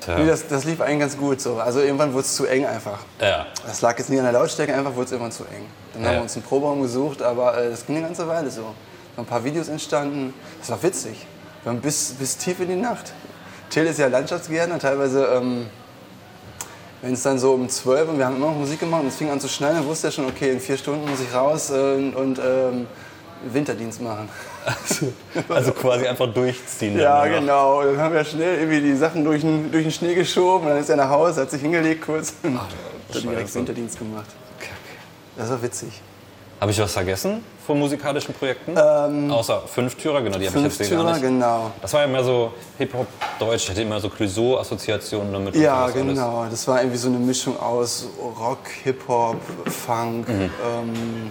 Tja. 0.00 0.18
Nee, 0.18 0.26
das, 0.26 0.46
das 0.46 0.64
lief 0.64 0.80
eigentlich 0.80 1.00
ganz 1.00 1.16
gut 1.16 1.40
so. 1.40 1.56
Also 1.56 1.80
irgendwann 1.80 2.12
wurde 2.12 2.22
es 2.24 2.34
zu 2.36 2.46
eng 2.46 2.64
einfach. 2.66 2.98
Ja. 3.20 3.46
Das 3.66 3.80
lag 3.80 3.98
jetzt 3.98 4.08
nicht 4.08 4.18
an 4.18 4.24
der 4.24 4.32
Lautstärke, 4.32 4.72
einfach 4.74 4.94
wurde 4.94 5.06
es 5.06 5.12
irgendwann 5.12 5.32
zu 5.32 5.44
eng. 5.44 5.66
Dann 5.94 6.02
haben 6.04 6.10
Ja. 6.12 6.18
wir 6.18 6.22
uns 6.22 6.34
einen 6.36 6.44
Proberaum 6.44 6.82
gesucht, 6.82 7.22
aber 7.22 7.56
äh, 7.58 7.70
das 7.70 7.84
ging 7.86 7.96
eine 7.96 8.06
ganze 8.06 8.26
Weile 8.28 8.50
so. 8.50 8.62
Da 9.16 9.22
ein 9.22 9.26
paar 9.26 9.42
Videos 9.42 9.68
entstanden. 9.68 10.32
Das 10.60 10.70
war 10.70 10.82
witzig. 10.82 11.26
Wir 11.62 11.72
haben 11.72 11.80
bis, 11.80 12.12
bis 12.18 12.36
tief 12.36 12.60
in 12.60 12.68
die 12.68 12.76
Nacht. 12.76 13.12
Till 13.70 13.84
ist 13.86 13.98
ja 13.98 14.06
Landschaftsgärtner, 14.06 14.78
teilweise, 14.78 15.24
ähm, 15.24 15.66
wenn 17.02 17.12
es 17.14 17.22
dann 17.22 17.38
so 17.40 17.54
um 17.54 17.68
12 17.68 18.08
und 18.10 18.18
wir 18.18 18.26
haben 18.26 18.36
immer 18.36 18.46
noch 18.46 18.54
Musik 18.56 18.78
gemacht 18.78 19.02
und 19.02 19.08
es 19.08 19.16
fing 19.16 19.28
an 19.30 19.40
zu 19.40 19.48
schneien, 19.48 19.74
dann 19.76 19.86
wusste 19.86 20.06
er 20.08 20.10
schon, 20.12 20.26
okay, 20.26 20.52
in 20.52 20.60
vier 20.60 20.76
Stunden 20.76 21.08
muss 21.10 21.20
ich 21.20 21.34
raus 21.34 21.70
äh, 21.70 21.74
und, 21.94 22.14
und 22.14 22.38
ähm, 22.38 22.86
Winterdienst 23.52 24.00
machen. 24.00 24.28
Also 25.48 25.72
quasi 25.72 26.06
einfach 26.06 26.32
durchziehen. 26.32 26.98
Ja, 26.98 27.24
noch. 27.24 27.32
genau. 27.32 27.82
Dann 27.82 27.98
haben 27.98 28.14
wir 28.14 28.24
schnell 28.24 28.58
irgendwie 28.58 28.80
die 28.80 28.96
Sachen 28.96 29.24
durch 29.24 29.42
den, 29.42 29.70
durch 29.70 29.84
den 29.84 29.92
Schnee 29.92 30.14
geschoben 30.14 30.64
und 30.66 30.70
dann 30.72 30.78
ist 30.80 30.88
er 30.88 30.96
nach 30.96 31.10
Hause, 31.10 31.42
hat 31.42 31.50
sich 31.50 31.60
hingelegt 31.60 32.04
kurz 32.04 32.32
und 32.42 32.58
hat 32.60 32.68
direkt. 33.14 33.54
Winterdienst 33.54 33.98
gemacht. 33.98 34.26
Das 35.36 35.50
war 35.50 35.62
witzig. 35.62 35.90
Habe 36.58 36.70
ich 36.70 36.80
was 36.80 36.92
vergessen 36.92 37.44
von 37.66 37.78
musikalischen 37.78 38.32
Projekten? 38.34 38.78
Außer 39.30 39.62
Fünftürer, 39.66 40.22
genau, 40.22 40.38
die 40.38 40.46
habe 40.48 40.58
ich 40.58 40.64
jetzt 40.64 40.78
hier 40.86 40.96
gar 40.96 41.00
Ähm, 41.00 41.06
Fünftürer, 41.06 41.12
nicht. 41.12 41.22
genau. 41.22 41.70
Das 41.82 41.92
war 41.92 42.00
ja 42.00 42.06
mehr 42.06 42.24
so 42.24 42.52
Hip-Hop-Deutsch. 42.78 43.64
Ich 43.64 43.70
hatte 43.70 43.82
immer 43.82 44.00
so 44.00 44.08
Clouseau-Assoziationen 44.08 45.32
damit. 45.32 45.54
Ja, 45.56 45.82
sowas 45.88 45.94
alles. 46.02 46.14
genau. 46.14 46.46
Das 46.50 46.66
war 46.66 46.78
irgendwie 46.80 46.96
so 46.96 47.08
eine 47.08 47.18
Mischung 47.18 47.60
aus 47.60 48.06
Rock, 48.40 48.68
Hip-Hop, 48.84 49.36
Funk, 49.66 50.26
Mhm. 50.28 50.40
ähm, 50.40 51.30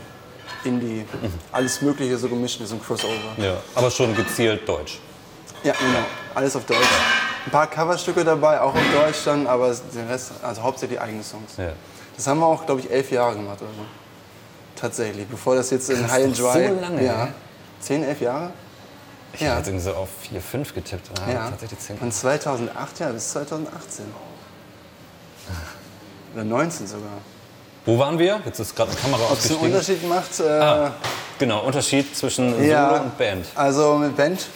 Indie. 0.66 1.06
Alles 1.52 1.82
Mögliche 1.82 2.18
so 2.18 2.28
gemischt 2.28 2.60
wie 2.60 2.66
so 2.66 2.76
ein 2.76 2.82
Crossover. 2.84 3.14
Ja, 3.38 3.58
aber 3.76 3.90
schon 3.92 4.16
gezielt 4.16 4.68
deutsch. 4.68 5.00
Ja, 5.64 5.74
genau. 5.74 6.06
Alles 6.36 6.56
auf 6.56 6.66
Deutsch. 6.66 6.80
Ein 7.46 7.52
paar 7.52 7.68
Coverstücke 7.68 8.24
dabei, 8.24 8.60
auch 8.62 8.74
auf 8.76 8.82
Deutsch 8.94 9.24
dann, 9.26 9.48
aber 9.48 9.74
den 9.94 10.08
Rest, 10.08 10.32
also 10.44 10.62
hauptsächlich 10.62 11.00
eigene 11.00 11.24
Songs. 11.24 11.58
Ja. 11.58 11.72
Das 12.16 12.28
haben 12.28 12.40
wir 12.40 12.46
auch, 12.46 12.66
glaube 12.66 12.82
ich, 12.82 12.92
elf 12.92 13.12
Jahre 13.12 13.36
gemacht 13.36 13.62
oder 13.62 13.72
so. 13.72 13.86
Tatsächlich. 14.76 15.28
Bevor 15.28 15.56
das 15.56 15.70
jetzt 15.72 15.90
in 15.90 16.00
Krass, 16.02 16.12
High 16.12 16.26
and 16.26 16.38
Dry. 16.40 16.68
so 16.76 16.82
lange, 16.82 17.06
ja. 17.06 17.24
ey. 17.26 17.32
Zehn, 17.80 18.04
elf 18.04 18.22
Jahre? 18.22 18.52
Ich 19.34 19.42
Ja. 19.42 19.56
hätte 19.58 19.70
irgendwie 19.72 19.86
so 19.86 19.94
auf 19.94 20.10
4, 20.22 20.40
5 20.42 20.74
getippt. 20.74 21.10
Ah, 21.26 21.32
Ja. 21.32 21.50
Tatsächlich 21.50 21.80
10. 21.80 21.98
Von 21.98 22.12
2008 22.12 23.00
ja 23.00 23.10
bis 23.12 23.32
2018. 23.32 24.06
Oder 26.34 26.44
19 26.44 26.88
sogar. 26.88 27.10
Wo 27.86 28.00
waren 28.00 28.18
wir? 28.18 28.42
Jetzt 28.46 28.60
ist 28.60 28.76
gerade 28.76 28.92
eine 28.92 29.00
Kamera 29.00 29.24
Ob 29.32 29.38
es 29.38 29.50
einen. 29.52 29.60
Unterschied 29.60 30.08
macht? 30.08 30.40
Äh, 30.40 30.44
Ah, 30.50 30.92
genau, 31.38 31.64
Unterschied 31.64 32.16
zwischen 32.16 32.66
ja, 32.66 32.90
Solo 32.90 33.02
und 33.04 33.18
Band. 33.18 33.46
Also 33.56 33.96
mit 33.98 34.16
Band 34.18 34.48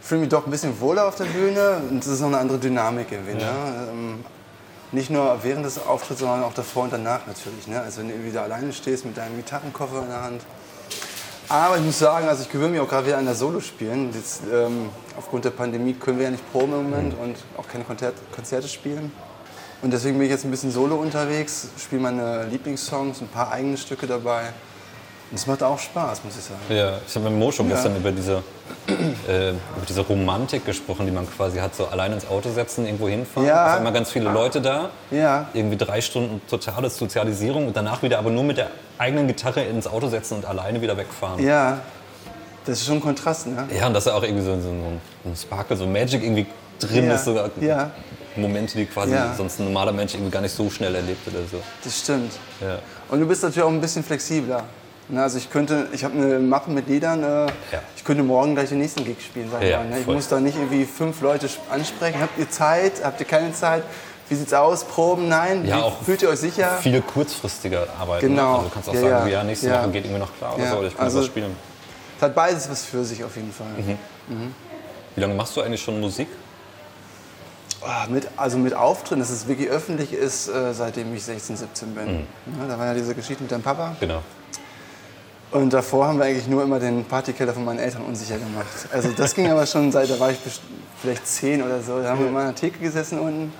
fühle 0.00 0.20
ich 0.20 0.22
mich 0.22 0.28
doch 0.30 0.46
ein 0.46 0.50
bisschen 0.50 0.80
wohler 0.80 1.06
auf 1.06 1.16
der 1.16 1.24
Bühne 1.24 1.80
und 1.90 2.02
es 2.02 2.06
ist 2.08 2.20
noch 2.20 2.28
eine 2.28 2.38
andere 2.38 2.58
Dynamik 2.58 3.08
irgendwie. 3.12 3.34
Ne? 3.34 3.50
Ähm, 3.90 4.24
nicht 4.90 5.10
nur 5.10 5.38
während 5.42 5.64
des 5.66 5.78
Auftritts, 5.84 6.20
sondern 6.20 6.42
auch 6.44 6.54
davor 6.54 6.84
und 6.84 6.92
danach 6.92 7.26
natürlich. 7.26 7.66
Ne? 7.66 7.80
Also 7.80 8.00
wenn 8.00 8.08
du 8.08 8.14
irgendwie 8.14 8.32
da 8.32 8.42
alleine 8.42 8.72
stehst 8.72 9.04
mit 9.04 9.16
deinem 9.16 9.36
Gitarrenkoffer 9.36 10.02
in 10.02 10.08
der 10.08 10.22
Hand. 10.22 10.42
Aber 11.48 11.76
ich 11.76 11.82
muss 11.82 11.98
sagen, 11.98 12.28
also 12.28 12.42
ich 12.42 12.50
gewöhne 12.50 12.70
mich 12.70 12.80
auch 12.80 12.88
gerade 12.88 13.06
wieder 13.06 13.18
an 13.18 13.26
das 13.26 13.38
Solo-Spielen. 13.38 14.10
Ähm, 14.50 14.88
aufgrund 15.18 15.44
der 15.44 15.50
Pandemie 15.50 15.92
können 15.92 16.18
wir 16.18 16.24
ja 16.24 16.30
nicht 16.30 16.50
proben 16.52 16.72
im 16.72 16.90
Moment 16.90 17.14
und 17.18 17.36
auch 17.58 17.68
keine 17.68 17.84
Konzert 17.84 18.14
Konzerte 18.34 18.68
spielen. 18.68 19.12
Und 19.82 19.92
deswegen 19.92 20.16
bin 20.16 20.26
ich 20.26 20.30
jetzt 20.30 20.44
ein 20.44 20.50
bisschen 20.50 20.70
solo 20.70 20.94
unterwegs, 20.94 21.68
spiele 21.76 22.02
meine 22.02 22.44
Lieblingssongs, 22.44 23.20
ein 23.20 23.26
paar 23.26 23.50
eigene 23.50 23.76
Stücke 23.76 24.06
dabei. 24.06 24.42
Und 25.30 25.36
es 25.38 25.46
macht 25.46 25.62
auch 25.62 25.78
Spaß, 25.78 26.22
muss 26.24 26.36
ich 26.36 26.44
sagen. 26.44 26.60
Ja, 26.68 26.98
ich 27.06 27.16
habe 27.16 27.30
mit 27.30 27.38
Mo 27.38 27.50
schon 27.50 27.68
gestern 27.68 27.96
über 27.96 28.12
diese, 28.12 28.42
äh, 29.26 29.48
über 29.48 29.86
diese 29.88 30.02
Romantik 30.02 30.64
gesprochen, 30.64 31.06
die 31.06 31.10
man 31.10 31.26
quasi 31.28 31.58
hat, 31.58 31.74
so 31.74 31.86
allein 31.86 32.12
ins 32.12 32.28
Auto 32.28 32.50
setzen, 32.50 32.84
irgendwo 32.84 33.08
hinfahren. 33.08 33.48
Ja. 33.48 33.66
Es 33.66 33.72
sind 33.72 33.82
immer 33.82 33.92
ganz 33.92 34.10
viele 34.10 34.30
Leute 34.30 34.60
da. 34.60 34.90
Ja. 35.10 35.48
Irgendwie 35.52 35.78
drei 35.78 36.00
Stunden 36.00 36.42
totale 36.48 36.88
Sozialisierung 36.88 37.66
und 37.66 37.76
danach 37.76 38.02
wieder 38.02 38.18
aber 38.18 38.30
nur 38.30 38.44
mit 38.44 38.58
der 38.58 38.70
eigenen 38.98 39.26
Gitarre 39.26 39.62
ins 39.62 39.88
Auto 39.88 40.08
setzen 40.08 40.36
und 40.36 40.44
alleine 40.44 40.80
wieder 40.80 40.96
wegfahren. 40.96 41.42
Ja, 41.42 41.80
das 42.66 42.78
ist 42.78 42.86
schon 42.86 42.96
ein 42.96 43.00
Kontrast, 43.00 43.48
ne? 43.48 43.66
Ja, 43.76 43.88
und 43.88 43.94
dass 43.94 44.04
da 44.04 44.14
auch 44.14 44.22
irgendwie 44.22 44.44
so, 44.44 44.54
so, 44.54 44.68
so 44.68 45.30
ein 45.30 45.34
Sparkle, 45.34 45.76
so 45.76 45.86
Magic 45.86 46.22
irgendwie 46.22 46.46
drin 46.86 47.06
Ja, 47.06 47.14
ist. 47.14 47.24
So 47.24 47.48
ja. 47.60 47.90
Momente, 48.36 48.76
die 48.78 48.86
quasi 48.86 49.12
Ja. 49.14 49.34
sonst 49.36 49.58
ein 49.60 49.64
normaler 49.66 49.92
Mensch 49.92 50.14
irgendwie 50.14 50.30
gar 50.30 50.40
nicht 50.40 50.54
so 50.54 50.68
schnell 50.70 50.94
erlebt 50.94 51.26
oder 51.28 51.40
so. 51.50 51.58
Das 51.84 51.98
stimmt. 51.98 52.32
Ja. 52.60 52.78
Und 53.08 53.20
du 53.20 53.26
bist 53.26 53.42
natürlich 53.42 53.62
auch 53.64 53.70
ein 53.70 53.80
bisschen 53.80 54.02
flexibler. 54.02 54.64
Ne, 55.08 55.22
Also 55.22 55.36
ich 55.36 55.50
könnte, 55.50 55.88
ich 55.92 56.04
habe 56.04 56.14
eine 56.16 56.38
Mappe 56.38 56.70
mit 56.70 56.88
Liedern, 56.88 57.22
äh, 57.22 57.46
ich 57.96 58.04
könnte 58.04 58.22
morgen 58.22 58.54
gleich 58.54 58.70
den 58.70 58.78
nächsten 58.78 59.04
Gig 59.04 59.16
spielen, 59.20 59.48
sag 59.50 59.62
ich 59.62 59.68
Ja, 59.70 59.78
mal. 59.78 59.88
Ne? 59.88 59.98
Ich 59.98 60.04
voll. 60.06 60.14
muss 60.14 60.28
da 60.28 60.40
nicht 60.40 60.56
irgendwie 60.56 60.84
fünf 60.86 61.20
Leute 61.20 61.46
sp- 61.50 61.60
ansprechen. 61.70 62.20
Habt 62.20 62.38
ihr 62.38 62.48
Zeit? 62.48 62.92
Habt 63.04 63.20
ihr 63.20 63.26
keine 63.26 63.52
Zeit? 63.52 63.82
Wie 64.28 64.34
sieht's 64.36 64.54
aus? 64.54 64.84
Proben? 64.84 65.28
Nein? 65.28 65.66
Ja, 65.66 65.76
Wie, 65.78 65.82
auch 65.82 66.02
fühlt 66.02 66.22
ihr 66.22 66.30
euch 66.30 66.38
sicher? 66.38 66.78
Viele 66.80 67.02
kurzfristige 67.02 67.86
Arbeiten. 68.00 68.28
Genau. 68.28 68.52
Also 68.54 68.62
du 68.68 68.70
kannst 68.72 68.88
auch 68.88 68.94
sagen, 68.94 69.06
ja. 69.08 69.26
ja, 69.26 69.44
nächste. 69.44 69.70
Woche 69.70 69.90
geht 69.90 70.04
irgendwie 70.04 70.20
noch 70.20 70.34
klar 70.38 70.54
oder 70.56 70.70
so, 70.70 70.76
oder 70.78 70.86
ich 70.88 70.96
kann 70.96 71.04
also- 71.04 71.18
was 71.18 71.26
spielen. 71.26 71.54
Es 72.16 72.22
hat 72.22 72.34
beides 72.34 72.70
was 72.70 72.84
für 72.84 73.04
sich 73.04 73.22
auf 73.24 73.34
jeden 73.36 73.52
Fall. 73.52 73.66
Mhm. 73.76 74.54
Wie 75.16 75.20
lange 75.20 75.34
machst 75.34 75.54
du 75.56 75.60
eigentlich 75.60 75.82
schon 75.82 76.00
Musik? 76.00 76.28
Ah, 77.84 78.06
Mit, 78.08 78.28
also 78.36 78.58
mit 78.58 78.74
Auftritten, 78.74 79.20
dass 79.20 79.30
es 79.30 79.48
wirklich 79.48 79.68
öffentlich 79.68 80.12
ist, 80.12 80.48
äh, 80.48 80.72
seitdem 80.72 81.14
ich 81.14 81.24
16, 81.24 81.56
17 81.56 81.94
bin. 81.94 82.16
Mhm. 82.16 82.26
Da 82.68 82.78
war 82.78 82.86
ja 82.86 82.94
diese 82.94 83.14
Geschichte 83.14 83.42
mit 83.42 83.50
deinem 83.50 83.62
Papa. 83.62 83.96
Genau. 83.98 84.22
Und 85.50 85.72
davor 85.72 86.06
haben 86.06 86.18
wir 86.18 86.24
eigentlich 86.24 86.46
nur 86.46 86.62
immer 86.62 86.78
den 86.78 87.04
Partykeller 87.04 87.52
von 87.52 87.64
meinen 87.64 87.78
Eltern 87.78 88.02
unsicher 88.02 88.38
gemacht. 88.38 88.66
Also 88.90 89.10
das 89.14 89.34
ging 89.34 89.50
aber 89.50 89.66
schon 89.66 89.92
seit, 89.92 90.08
da 90.08 90.18
war 90.18 90.30
ich 90.30 90.38
vielleicht 91.00 91.26
zehn 91.26 91.62
oder 91.62 91.82
so. 91.82 92.00
Da 92.00 92.10
haben 92.10 92.20
wir 92.20 92.28
immer 92.28 92.40
an 92.40 92.46
der 92.46 92.54
Theke 92.54 92.78
gesessen 92.78 93.18
unten. 93.18 93.52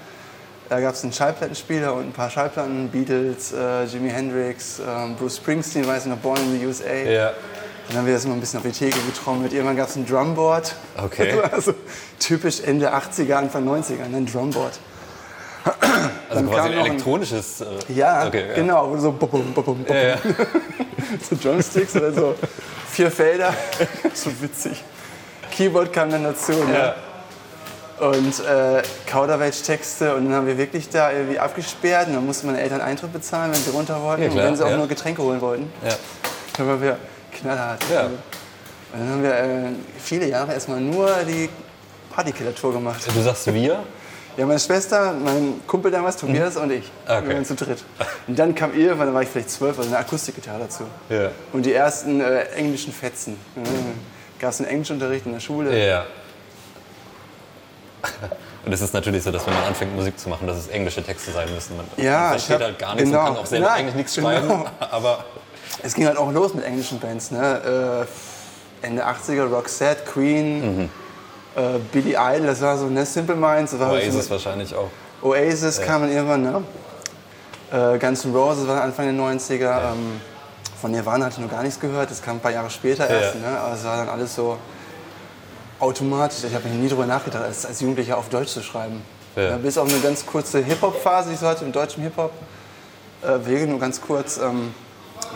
Da 0.71 0.81
gab 0.81 0.95
es 0.95 1.03
einen 1.03 1.13
Schallplattenspieler 1.13 1.93
und 1.93 2.05
ein 2.05 2.13
paar 2.13 2.31
Schallplatten, 2.31 2.89
Beatles, 2.89 3.53
äh, 3.53 3.85
Jimi 3.85 4.09
Hendrix, 4.09 4.81
ähm, 4.81 5.17
Bruce 5.17 5.37
Springsteen, 5.37 5.87
weiß 5.87 6.05
ich 6.05 6.11
noch, 6.11 6.17
Born 6.17 6.39
in 6.41 6.59
the 6.59 6.67
USA. 6.67 6.95
Ja. 6.95 7.33
Dann 7.93 8.01
haben 8.01 8.07
wir 8.07 8.15
das 8.15 8.25
immer 8.25 8.33
ein 8.33 8.41
bisschen 8.41 8.59
auf 8.59 8.65
die 8.65 8.73
Theke 8.73 8.99
getrommelt. 9.01 9.53
Irgendwann 9.53 9.77
gab 9.77 9.87
es 9.87 9.97
ein 9.97 10.07
Drumboard. 10.07 10.75
Okay. 10.97 11.39
Also 11.53 11.75
typisch 12.19 12.61
Ende 12.61 12.91
80er, 12.91 13.35
Anfang 13.35 13.69
90er, 13.69 14.05
ein 14.05 14.25
Drumboard. 14.25 14.79
Also 15.65 15.77
Dann 16.31 16.51
quasi 16.51 16.69
ein 16.71 16.87
elektronisches. 16.87 17.61
Äh, 17.61 17.93
Ja, 17.95 18.27
okay, 18.27 18.49
ja. 18.49 18.55
genau, 18.55 18.97
so 18.97 19.13
bum, 19.13 19.29
bum, 19.29 19.53
bum, 19.53 19.65
bum, 19.65 19.85
Ja, 19.89 20.03
ja. 20.03 20.17
so 21.31 21.37
Drumsticks 21.37 21.95
oder 21.95 22.15
so 22.15 22.35
vier 22.89 23.11
Felder. 23.11 23.53
so 24.15 24.31
witzig. 24.41 24.83
Keyboard 25.51 25.93
kam 25.93 26.11
dann 26.11 26.25
dazu. 26.25 26.53
Ne? 26.53 26.95
Und 28.01 28.41
äh, 28.41 28.83
Kauderwelsch-Texte. 29.07 30.15
Und 30.15 30.25
dann 30.25 30.35
haben 30.35 30.47
wir 30.47 30.57
wirklich 30.57 30.89
da 30.89 31.13
irgendwie 31.13 31.39
abgesperrt. 31.39 32.09
Und 32.09 32.15
dann 32.15 32.25
mussten 32.25 32.47
meine 32.47 32.63
Eltern 32.63 32.81
Eintritt 32.81 33.13
bezahlen, 33.13 33.53
wenn 33.53 33.61
sie 33.61 33.71
runter 33.71 34.03
wollten. 34.03 34.31
Und 34.31 34.37
wenn 34.37 34.57
sie 34.57 34.65
auch 34.65 34.77
nur 34.77 34.89
Getränke 34.89 35.23
holen 35.23 35.43
wollten. 35.43 35.71
Ja. 35.85 36.65
Waren 36.67 36.81
wir 36.81 36.97
knallhart. 37.43 37.85
Ja. 37.93 38.07
Und 38.07 38.13
dann 39.01 39.09
haben 39.11 39.23
wir 39.23 39.35
äh, 39.35 39.69
viele 40.03 40.27
Jahre 40.29 40.53
erstmal 40.55 40.81
nur 40.81 41.09
die 41.27 41.49
Partykiller-Tour 42.15 42.73
gemacht. 42.73 43.01
Du 43.15 43.21
sagst 43.23 43.47
wir? 43.53 43.83
Ja, 44.37 44.47
meine 44.47 44.59
Schwester, 44.59 45.13
mein 45.13 45.61
Kumpel 45.67 45.91
damals, 45.91 46.17
Tobias 46.17 46.57
und 46.57 46.71
ich. 46.73 46.85
Mhm. 46.85 46.91
Okay. 47.07 47.29
Wir 47.29 47.35
waren 47.35 47.45
zu 47.45 47.55
dritt. 47.55 47.85
Und 48.27 48.39
dann 48.39 48.55
kam 48.55 48.73
irgendwann, 48.75 49.09
da 49.09 49.15
war 49.15 49.23
ich 49.23 49.29
vielleicht 49.29 49.51
zwölf, 49.51 49.77
also 49.79 49.91
eine 49.91 49.99
Akustikgitarre 49.99 50.61
dazu. 50.61 50.85
Ja. 51.11 51.31
Und 51.53 51.67
die 51.67 51.75
ersten 51.75 52.21
äh, 52.23 52.45
englischen 52.55 52.93
Fetzen. 52.95 53.37
Mhm. 53.55 53.65
Gab 54.39 54.51
es 54.53 54.61
einen 54.61 54.71
Englischunterricht 54.71 55.27
in 55.27 55.33
der 55.33 55.41
Schule. 55.41 55.87
Ja. 55.87 56.05
Und 58.65 58.73
es 58.73 58.81
ist 58.81 58.95
natürlich 58.95 59.23
so, 59.25 59.31
dass 59.33 59.45
wenn 59.47 59.55
man 59.55 59.65
anfängt 59.65 59.95
Musik 59.95 60.19
zu 60.19 60.29
machen, 60.29 60.47
dass 60.47 60.57
es 60.57 60.69
englische 60.69 61.03
Texte 61.03 61.33
sein 61.33 61.53
müssen. 61.53 61.77
Man 61.77 61.87
Ja, 61.97 62.31
versteht 62.31 62.55
hab- 62.57 62.63
halt 62.63 62.79
gar 62.79 62.95
nichts 62.95 63.11
genau. 63.11 63.21
und 63.23 63.27
kann 63.27 63.37
auch 63.39 63.47
selber 63.47 63.67
Nein, 63.67 63.79
eigentlich 63.81 63.95
nichts 63.97 64.15
genau. 64.15 64.29
schreiben. 64.31 64.65
Aber 64.91 65.25
Es 65.83 65.95
ging 65.95 66.07
halt 66.07 66.17
auch 66.17 66.31
los 66.33 66.55
mit 66.55 66.65
englischen 66.65 67.01
Bands. 67.01 67.31
Ne? 67.31 68.07
Äh, 68.83 68.87
Ende 68.87 69.05
80er, 69.07 69.45
Roxette, 69.45 70.03
Queen, 70.05 70.77
Mhm. 70.79 70.89
äh, 71.57 71.79
Billy 71.93 72.17
Idol, 72.19 72.47
das 72.47 72.61
war 72.61 72.77
so 72.79 72.87
ne, 72.87 73.05
Simple 73.07 73.37
Minds. 73.37 73.73
Halt 73.73 73.81
so- 73.81 73.87
Oasis 73.87 74.31
wahrscheinlich 74.31 74.75
auch. 74.75 74.89
Oasis 75.23 75.81
kam 75.81 76.03
dann 76.03 76.11
irgendwann, 76.13 76.43
ne? 76.43 76.63
Äh, 77.73 77.99
Guns 77.99 78.25
N' 78.25 78.35
Roses 78.35 78.67
war 78.67 78.83
Anfang 78.83 79.07
der 79.07 79.15
90er. 79.15 79.93
Ähm, 79.93 80.21
von 80.81 80.91
Nirvana 80.91 81.27
hatte 81.27 81.37
ich 81.39 81.43
noch 81.43 81.51
gar 81.51 81.63
nichts 81.63 81.79
gehört, 81.79 82.11
das 82.11 82.21
kam 82.21 82.37
ein 82.37 82.41
paar 82.41 82.51
Jahre 82.51 82.69
später 82.71 83.09
erst. 83.09 83.37
Ja. 83.37 83.51
Ne? 83.51 83.59
Aber 83.59 83.75
es 83.75 83.85
war 83.85 83.97
dann 83.99 84.09
alles 84.09 84.35
so 84.35 84.59
automatisch. 85.79 86.45
Ich 86.45 86.55
habe 86.55 86.69
nie 86.69 86.89
darüber 86.89 87.07
nachgedacht, 87.07 87.45
als, 87.45 87.67
als 87.67 87.81
Jugendlicher 87.81 88.19
auf 88.19 88.29
Deutsch 88.29 88.51
zu 88.51 88.63
schreiben. 88.63 89.03
Ja. 89.37 89.43
Ja, 89.51 89.57
bis 89.57 89.79
auf 89.79 89.89
eine 89.89 89.99
ganz 90.01 90.27
kurze 90.27 90.59
Hip-Hop-Phase, 90.59 91.29
die 91.29 91.35
ich 91.35 91.41
so 91.41 91.47
hatte, 91.47 91.65
im 91.65 91.73
deutschen 91.73 92.03
Hip-Hop. 92.03 92.33
Äh, 93.23 93.27
wirklich 93.47 93.69
nur 93.69 93.79
ganz 93.81 94.01
kurz. 94.01 94.37
Ähm, 94.39 94.75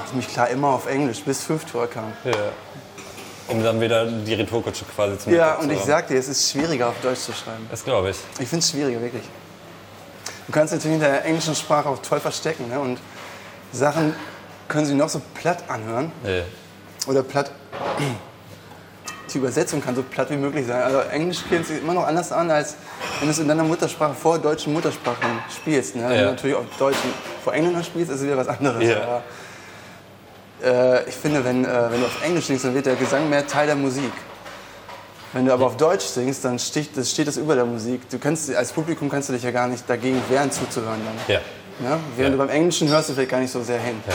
für 0.09 0.17
mich 0.17 0.29
klar 0.29 0.49
immer 0.49 0.69
auf 0.69 0.87
Englisch, 0.87 1.23
bis 1.23 1.43
Fünftour 1.43 1.87
kam. 1.89 2.13
Ja. 2.25 2.33
Um 3.49 3.63
dann 3.63 3.81
wieder 3.81 4.07
die 4.07 4.35
Retourkutsche 4.35 4.85
quasi 4.95 5.19
zu 5.19 5.31
Ja, 5.31 5.55
und 5.57 5.71
ich 5.71 5.81
sag 5.81 6.09
dir, 6.09 6.19
es 6.19 6.27
ist 6.29 6.51
schwieriger 6.51 6.89
auf 6.89 6.95
Deutsch 7.01 7.21
zu 7.21 7.33
schreiben. 7.33 7.67
Das 7.71 7.85
glaube 7.85 8.11
ich. 8.11 8.17
Ich 8.41 8.49
finde 8.49 8.65
es 8.65 8.71
schwieriger, 8.71 9.01
wirklich. 9.01 9.23
Du 10.47 10.53
kannst 10.53 10.73
natürlich 10.75 10.95
hinter 10.99 11.09
der 11.13 11.25
englischen 11.25 11.55
Sprache 11.55 11.89
auch 11.89 11.99
toll 12.03 12.19
verstecken. 12.21 12.69
Ne? 12.69 12.79
Und 12.81 12.99
Sachen 13.73 14.15
können 14.69 14.87
sich 14.87 14.97
noch 14.97 15.09
so 15.09 15.21
platt 15.35 15.63
anhören. 15.69 16.11
Nee. 16.25 16.43
Oder 17.07 17.23
platt. 17.23 17.51
Die 19.33 19.39
Übersetzung 19.39 19.83
kann 19.83 19.95
so 19.95 20.03
platt 20.03 20.31
wie 20.31 20.37
möglich 20.37 20.67
sein. 20.67 20.83
Also 20.83 21.01
Englisch 21.01 21.41
fühlt 21.49 21.67
sich 21.67 21.81
immer 21.83 21.95
noch 21.95 22.07
anders 22.07 22.31
an, 22.33 22.51
als 22.51 22.77
wenn 23.19 23.29
du 23.29 23.33
es 23.33 23.39
in 23.39 23.49
deiner 23.49 23.65
Muttersprache 23.65 24.15
vor 24.15 24.39
deutschen 24.39 24.73
Muttersprachen 24.73 25.41
spielst. 25.55 25.97
Ne? 25.97 26.05
Wenn 26.09 26.15
Ja. 26.17 26.23
du 26.27 26.31
natürlich 26.31 26.57
auf 26.57 26.65
Deutschen 26.79 27.13
vor 27.45 27.53
Engländern 27.53 27.85
spielst, 27.85 28.11
ist 28.11 28.19
es 28.21 28.25
wieder 28.25 28.37
was 28.37 28.49
anderes. 28.49 28.83
Ja. 28.85 29.23
Äh, 30.63 31.09
ich 31.09 31.15
finde, 31.15 31.45
wenn, 31.45 31.65
äh, 31.65 31.69
wenn 31.91 32.01
du 32.01 32.07
auf 32.07 32.23
Englisch 32.23 32.47
singst, 32.47 32.65
dann 32.65 32.75
wird 32.75 32.87
der 32.87 32.97
Gesang 32.97 33.29
mehr 33.29 33.47
Teil 33.47 33.67
der 33.67 33.77
Musik. 33.77 34.13
Wenn 35.33 35.45
du 35.45 35.53
aber 35.53 35.67
auf 35.67 35.77
Deutsch 35.77 36.05
singst, 36.05 36.45
dann 36.45 36.59
steht 36.59 36.97
das, 36.97 37.11
steht 37.11 37.29
das 37.29 37.37
über 37.37 37.55
der 37.55 37.67
Musik. 37.67 38.09
Du 38.09 38.19
kannst, 38.19 38.55
als 38.55 38.73
Publikum 38.73 39.09
kannst 39.11 39.29
du 39.29 39.33
dich 39.35 39.43
ja 39.43 39.51
gar 39.51 39.69
nicht 39.69 39.89
dagegen 39.89 40.23
wehren, 40.31 40.51
zuzuhören. 40.51 41.01
Dann. 41.05 41.35
Ja. 41.35 41.41
Ja? 41.85 41.99
Während 42.17 42.19
Ja. 42.37 42.43
du 42.43 42.47
beim 42.47 42.49
Englischen 42.49 42.89
hörst 42.89 43.11
du 43.11 43.15
vielleicht 43.15 43.31
gar 43.31 43.41
nicht 43.41 43.51
so 43.53 43.63
sehr 43.63 43.79
hin. 43.81 44.01
Ja. 44.07 44.15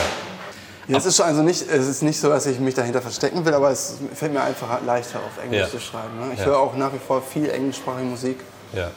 Ja, 0.88 0.98
es 0.98 1.06
ist 1.06 1.16
schon 1.16 1.26
also 1.26 1.42
nicht, 1.44 1.62
es 1.70 1.86
ist 1.86 2.02
nicht 2.02 2.18
so, 2.18 2.28
dass 2.28 2.44
ich 2.46 2.58
mich 2.58 2.74
dahinter 2.74 3.00
verstecken 3.00 3.44
will, 3.44 3.54
aber 3.54 3.70
es 3.70 3.98
fällt 4.16 4.32
mir 4.32 4.42
einfach 4.42 4.82
leichter 4.84 5.20
auf 5.20 5.42
Englisch 5.44 5.60
Ja. 5.60 5.68
zu 5.70 5.78
schreiben. 5.78 6.18
Ne? 6.18 6.32
Ich 6.34 6.40
Ja. 6.40 6.46
höre 6.46 6.58
auch 6.58 6.74
nach 6.74 6.92
wie 6.92 6.98
vor 6.98 7.22
viel 7.22 7.48
englischsprachige 7.48 8.04
Musik. 8.04 8.40
Ja. 8.72 8.90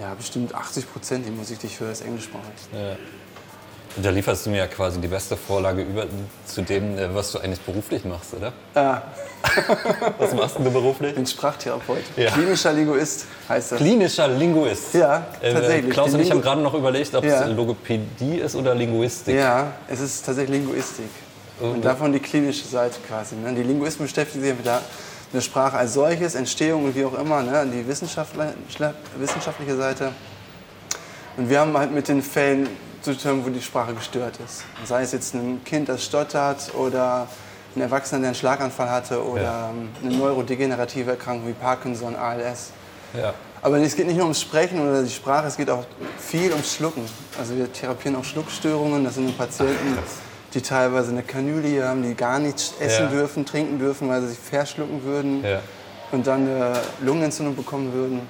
Ja, 0.00 0.14
bestimmt 0.16 0.54
80 0.54 0.90
Prozent 0.90 1.26
die 1.26 1.30
Musik, 1.30 1.58
die 1.58 1.66
ich 1.66 1.78
höre, 1.78 1.92
ist 1.92 2.00
englischsprachig. 2.00 2.46
ja. 2.72 2.96
Und 3.96 4.06
da 4.06 4.10
lieferst 4.10 4.46
du 4.46 4.50
mir 4.50 4.58
ja 4.58 4.66
quasi 4.68 5.00
die 5.00 5.08
beste 5.08 5.36
Vorlage 5.36 5.82
über 5.82 6.06
zu 6.46 6.62
dem, 6.62 6.96
äh, 6.96 7.12
was 7.14 7.32
du 7.32 7.38
eigentlich 7.38 7.60
beruflich 7.60 8.04
machst, 8.04 8.34
oder? 8.34 8.52
Ah, 8.74 9.02
Was 10.18 10.34
machst 10.34 10.56
du 10.58 10.70
beruflich? 10.70 11.10
ich 11.10 11.16
bin 11.16 11.26
Sprachtherapeut. 11.26 12.04
Ja. 12.16 12.30
Klinischer 12.30 12.72
Linguist 12.72 13.24
heißt 13.48 13.72
das. 13.72 13.78
Klinischer 13.78 14.28
Linguist. 14.28 14.94
Ja, 14.94 15.26
Äh, 15.40 15.52
tatsächlich. 15.54 15.92
Klaus 15.92 16.12
und 16.14 16.20
ich 16.20 16.30
haben 16.30 16.42
gerade 16.42 16.60
noch 16.60 16.74
überlegt, 16.74 17.14
ob 17.14 17.24
Ja. 17.24 17.42
es 17.44 17.48
Logopädie 17.56 18.36
ist 18.36 18.54
oder 18.54 18.74
Linguistik. 18.74 19.34
Ja, 19.34 19.72
es 19.88 20.00
ist 20.00 20.24
tatsächlich 20.26 20.60
Linguistik. 20.60 21.08
Und 21.58 21.84
davon 21.84 22.12
die 22.12 22.20
klinische 22.20 22.66
Seite 22.66 22.96
quasi. 23.08 23.34
Ne? 23.34 23.52
Die 23.54 23.62
Linguisten 23.62 24.06
beschäftigen 24.06 24.44
sich 24.44 24.54
mit 24.54 24.64
der, 24.66 24.76
mit 24.76 25.34
der 25.34 25.40
Sprache 25.40 25.76
als 25.78 25.94
solches, 25.94 26.34
Entstehung 26.34 26.84
und 26.84 26.94
wie 26.94 27.04
auch 27.04 27.18
immer, 27.18 27.42
ne? 27.42 27.66
die 27.66 27.86
wissenschaftliche 27.88 29.76
Seite. 29.76 30.12
Und 31.36 31.48
wir 31.50 31.60
haben 31.60 31.76
halt 31.76 31.92
mit 31.92 32.08
den 32.08 32.22
Fällen 32.22 32.68
zu 33.02 33.16
tun, 33.16 33.42
wo 33.44 33.50
die 33.50 33.62
Sprache 33.62 33.94
gestört 33.94 34.38
ist. 34.44 34.64
Sei 34.84 35.02
es 35.02 35.12
jetzt 35.12 35.34
ein 35.34 35.62
Kind, 35.64 35.88
das 35.88 36.04
stottert 36.04 36.74
oder 36.74 37.26
ein 37.76 37.82
Erwachsener, 37.82 38.20
der 38.20 38.28
einen 38.28 38.34
Schlaganfall 38.34 38.90
hatte 38.90 39.24
oder 39.24 39.42
Ja. 39.42 39.70
eine 40.02 40.16
neurodegenerative 40.16 41.10
Erkrankung 41.12 41.48
wie 41.48 41.52
Parkinson, 41.52 42.16
ALS. 42.16 42.70
Ja. 43.14 43.32
Aber 43.62 43.78
es 43.78 43.94
geht 43.94 44.06
nicht 44.06 44.16
nur 44.16 44.24
ums 44.24 44.40
Sprechen 44.40 44.80
oder 44.80 45.02
die 45.02 45.10
Sprache, 45.10 45.46
es 45.46 45.56
geht 45.56 45.68
auch 45.70 45.84
viel 46.18 46.50
ums 46.52 46.74
Schlucken. 46.74 47.04
Also 47.38 47.56
wir 47.56 47.70
therapieren 47.72 48.16
auch 48.16 48.24
Schluckstörungen. 48.24 49.04
Das 49.04 49.14
sind 49.16 49.36
Patienten, 49.36 49.98
die 50.54 50.62
teilweise 50.62 51.10
eine 51.10 51.22
Kanüle 51.22 51.86
haben, 51.86 52.02
die 52.02 52.14
gar 52.14 52.38
nichts 52.38 52.74
essen 52.80 53.04
Ja. 53.04 53.10
dürfen, 53.10 53.44
trinken 53.44 53.78
dürfen, 53.78 54.08
weil 54.08 54.22
sie 54.22 54.28
sich 54.28 54.38
verschlucken 54.38 55.04
würden 55.04 55.44
Ja. 55.44 55.60
und 56.10 56.26
dann 56.26 56.40
eine 56.48 56.72
Lungenentzündung 57.00 57.54
bekommen 57.54 57.92
würden. 57.92 58.20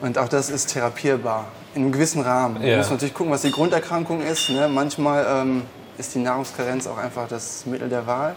Und 0.00 0.16
auch 0.16 0.28
das 0.28 0.48
ist 0.48 0.72
therapierbar, 0.72 1.46
in 1.74 1.82
einem 1.82 1.92
gewissen 1.92 2.22
Rahmen. 2.22 2.62
Ja. 2.62 2.70
Man 2.70 2.78
muss 2.78 2.90
natürlich 2.90 3.14
gucken, 3.14 3.32
was 3.32 3.42
die 3.42 3.52
Grunderkrankung 3.52 4.22
ist. 4.22 4.50
Ne? 4.50 4.68
Manchmal 4.68 5.26
ähm, 5.28 5.62
ist 5.98 6.14
die 6.14 6.18
Nahrungskarenz 6.18 6.86
auch 6.86 6.98
einfach 6.98 7.28
das 7.28 7.66
Mittel 7.66 7.88
der 7.88 8.06
Wahl. 8.06 8.34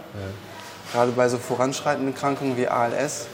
Gerade 0.91 1.11
bei 1.11 1.27
so 1.27 1.37
voranschreitenden 1.37 2.13
Krankungen 2.13 2.55
wie 2.57 2.67
ALS. 2.67 3.27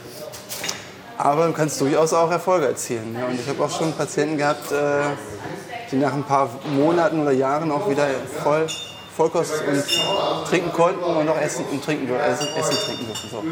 Aber 1.18 1.46
du 1.46 1.52
kannst 1.52 1.78
durchaus 1.80 2.14
auch 2.14 2.30
Erfolge 2.30 2.66
erzielen. 2.66 3.12
Ne? 3.12 3.26
Und 3.26 3.38
ich 3.38 3.46
habe 3.46 3.62
auch 3.62 3.70
schon 3.70 3.92
Patienten 3.92 4.38
gehabt, 4.38 4.72
äh, 4.72 5.02
die 5.90 5.96
nach 5.96 6.14
ein 6.14 6.24
paar 6.24 6.48
Monaten 6.74 7.20
oder 7.20 7.32
Jahren 7.32 7.70
auch 7.70 7.90
wieder 7.90 8.06
voll 8.42 8.66
Vollkost 9.16 9.52
und 9.68 9.84
trinken 10.48 10.72
konnten 10.72 11.02
und 11.02 11.26
noch 11.26 11.38
essen 11.38 11.66
und 11.70 11.84
trinken 11.84 12.06
durften. 12.06 12.30
Essen, 12.30 12.48
essen 12.56 12.76
trinken 12.86 13.06
durften. 13.06 13.28
So. 13.28 13.44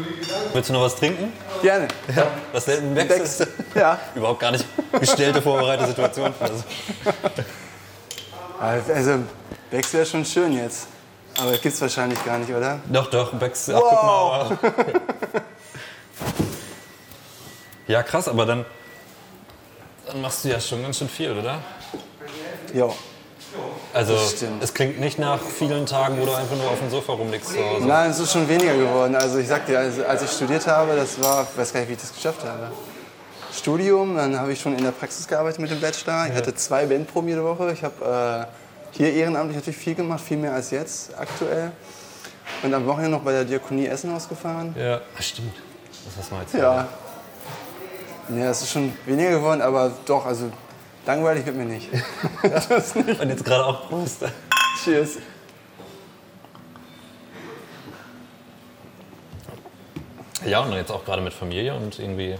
Willst 0.53 0.69
du 0.69 0.73
noch 0.73 0.81
was 0.81 0.95
trinken? 0.95 1.31
Gerne. 1.61 1.87
Ja. 2.15 2.27
Was 2.53 2.65
denn? 2.65 2.95
Becks. 2.95 3.37
Becks? 3.37 3.51
Ja. 3.75 3.99
Überhaupt 4.15 4.39
gar 4.39 4.51
nicht 4.51 4.65
gestellte, 4.91 5.41
vorbereitete 5.41 5.89
Situation. 5.89 6.33
Also, 6.39 6.63
Also, 8.93 9.19
Becks 9.71 9.93
wäre 9.93 10.05
schon 10.05 10.25
schön 10.25 10.53
jetzt. 10.53 10.87
Aber 11.39 11.51
das 11.51 11.61
gibt's 11.61 11.79
wahrscheinlich 11.79 12.23
gar 12.25 12.37
nicht, 12.37 12.51
oder? 12.51 12.79
doch, 12.91 13.09
doch, 13.09 13.33
Becks. 13.33 13.69
Ach, 13.69 13.79
guck 13.79 14.03
mal. 14.03 14.57
ja, 17.87 18.03
krass, 18.03 18.27
aber 18.27 18.45
dann, 18.45 18.65
dann 20.07 20.21
machst 20.21 20.43
du 20.43 20.49
ja 20.49 20.59
schon 20.59 20.81
ganz 20.81 20.97
schön 20.97 21.07
viel, 21.07 21.31
oder? 21.37 21.59
Jo. 22.73 22.93
Also, 23.93 24.15
es 24.61 24.73
klingt 24.73 24.99
nicht 24.99 25.17
nach 25.17 25.39
vielen 25.41 25.85
Tagen, 25.85 26.19
wo 26.19 26.25
du 26.25 26.33
einfach 26.33 26.55
nur 26.55 26.69
auf 26.69 26.79
dem 26.79 26.89
Sofa 26.91 27.13
rumliegst 27.13 27.53
zu 27.53 27.57
Hause. 27.65 27.87
Nein, 27.87 28.11
es 28.11 28.19
ist 28.19 28.31
schon 28.31 28.47
weniger 28.47 28.75
geworden. 28.75 29.15
Also 29.15 29.39
ich 29.39 29.47
sag 29.47 29.65
dir, 29.65 29.79
also 29.79 30.05
als 30.05 30.21
ich 30.21 30.29
studiert 30.29 30.67
habe, 30.67 30.95
das 30.95 31.19
war, 31.21 31.47
ich 31.51 31.57
weiß 31.57 31.73
gar 31.73 31.79
nicht, 31.79 31.89
wie 31.89 31.93
ich 31.93 32.01
das 32.01 32.13
geschafft 32.13 32.43
habe. 32.43 32.71
Studium, 33.53 34.15
dann 34.15 34.39
habe 34.39 34.53
ich 34.53 34.61
schon 34.61 34.77
in 34.77 34.83
der 34.83 34.91
Praxis 34.91 35.27
gearbeitet 35.27 35.59
mit 35.59 35.71
dem 35.71 35.81
Bachelor. 35.81 36.27
Ich 36.27 36.33
hatte 36.33 36.53
zwei 36.55 36.85
Bandproben 36.85 37.29
jede 37.29 37.43
Woche. 37.43 37.71
Ich 37.71 37.83
habe 37.83 38.47
äh, 38.91 38.97
hier 38.97 39.13
ehrenamtlich 39.13 39.57
natürlich 39.57 39.77
viel 39.79 39.95
gemacht, 39.95 40.21
viel 40.21 40.37
mehr 40.37 40.53
als 40.53 40.71
jetzt 40.71 41.17
aktuell. 41.17 41.71
Und 42.63 42.73
am 42.73 42.85
Wochenende 42.85 43.11
noch 43.11 43.21
bei 43.23 43.31
der 43.31 43.45
Diakonie 43.45 43.87
Essen 43.87 44.13
ausgefahren. 44.13 44.75
Ja, 44.77 45.01
Ach, 45.17 45.21
stimmt. 45.21 45.53
Das 46.05 46.17
hast 46.17 46.31
du 46.31 46.35
mal 46.35 46.41
erzählt. 46.41 46.63
Ja. 46.63 46.87
Ja, 48.35 48.49
es 48.51 48.61
ist 48.61 48.71
schon 48.71 48.93
weniger 49.05 49.31
geworden, 49.31 49.61
aber 49.61 49.91
doch, 50.05 50.25
also 50.25 50.51
langweilig 51.05 51.45
wird 51.45 51.55
mir 51.55 51.65
nicht. 51.65 51.89
das 52.69 52.95
nicht. 52.95 53.19
Und 53.19 53.29
jetzt 53.29 53.43
gerade 53.43 53.65
auch 53.65 53.89
Prost. 53.89 54.23
Cheers. 54.83 55.17
Ja, 60.45 60.61
und 60.61 60.71
jetzt 60.73 60.91
auch 60.91 61.03
gerade 61.03 61.21
mit 61.21 61.33
Familie 61.33 61.75
und 61.75 61.99
irgendwie 61.99 62.37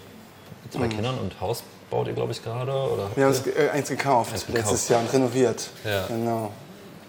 mit 0.77 0.89
zwei 0.89 0.95
Kindern 0.95 1.17
und 1.19 1.39
Haus 1.41 1.63
baut 1.89 2.07
ihr, 2.07 2.13
glaube 2.13 2.31
ich, 2.31 2.43
gerade. 2.43 2.71
Oder? 2.71 3.09
Wir 3.15 3.25
haben 3.25 3.31
uns 3.31 3.45
äh, 3.47 3.69
eins 3.73 3.89
gekauft 3.89 4.33
Eins 4.33 4.47
letztes 4.47 4.87
gekauft. 4.87 4.89
Jahr 4.89 4.99
und 5.01 5.13
renoviert. 5.13 5.69
Ja. 5.83 6.07
Genau. 6.07 6.51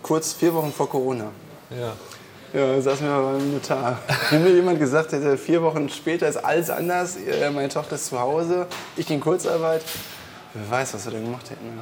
Kurz 0.02 0.33
vier 0.33 0.55
Wochen 0.55 0.73
vor 0.73 0.88
Corona. 0.88 1.26
Ja. 1.71 1.93
Ja, 2.52 2.81
saßen 2.81 3.07
wir 3.07 3.14
beim 3.38 3.52
Notar. 3.52 3.99
Wenn 4.31 4.43
mir 4.43 4.50
jemand 4.50 4.81
gesagt 4.81 5.12
hätte, 5.12 5.38
vier 5.38 5.62
Wochen 5.62 5.88
später 5.88 6.26
ist 6.26 6.37
alles 6.37 6.69
anders, 6.69 7.17
äh, 7.17 7.49
meine 7.50 7.69
Tochter 7.69 7.95
ist 7.95 8.07
zu 8.07 8.19
Hause, 8.19 8.67
ich 8.97 9.09
in 9.09 9.21
Kurzarbeit, 9.21 9.83
wer 10.55 10.79
weiß, 10.79 10.95
was 10.95 11.05
wir 11.05 11.12
da 11.12 11.19
gemacht 11.21 11.49
hätten. 11.49 11.79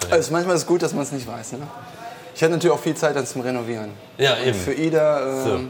Schön. 0.00 0.12
Also 0.12 0.30
manchmal 0.32 0.54
ist 0.54 0.62
es 0.62 0.66
gut, 0.68 0.82
dass 0.82 0.92
man 0.92 1.02
es 1.02 1.10
nicht 1.10 1.26
weiß. 1.26 1.52
Ne? 1.52 1.66
Ich 2.34 2.42
hatte 2.42 2.52
natürlich 2.52 2.76
auch 2.76 2.80
viel 2.80 2.94
Zeit 2.94 3.16
dann 3.16 3.26
zum 3.26 3.40
Renovieren. 3.40 3.90
Ja, 4.18 4.38
eben. 4.38 4.56
Für 4.56 4.72
Ida, 4.72 5.26
ähm, 5.26 5.44
So. 5.44 5.60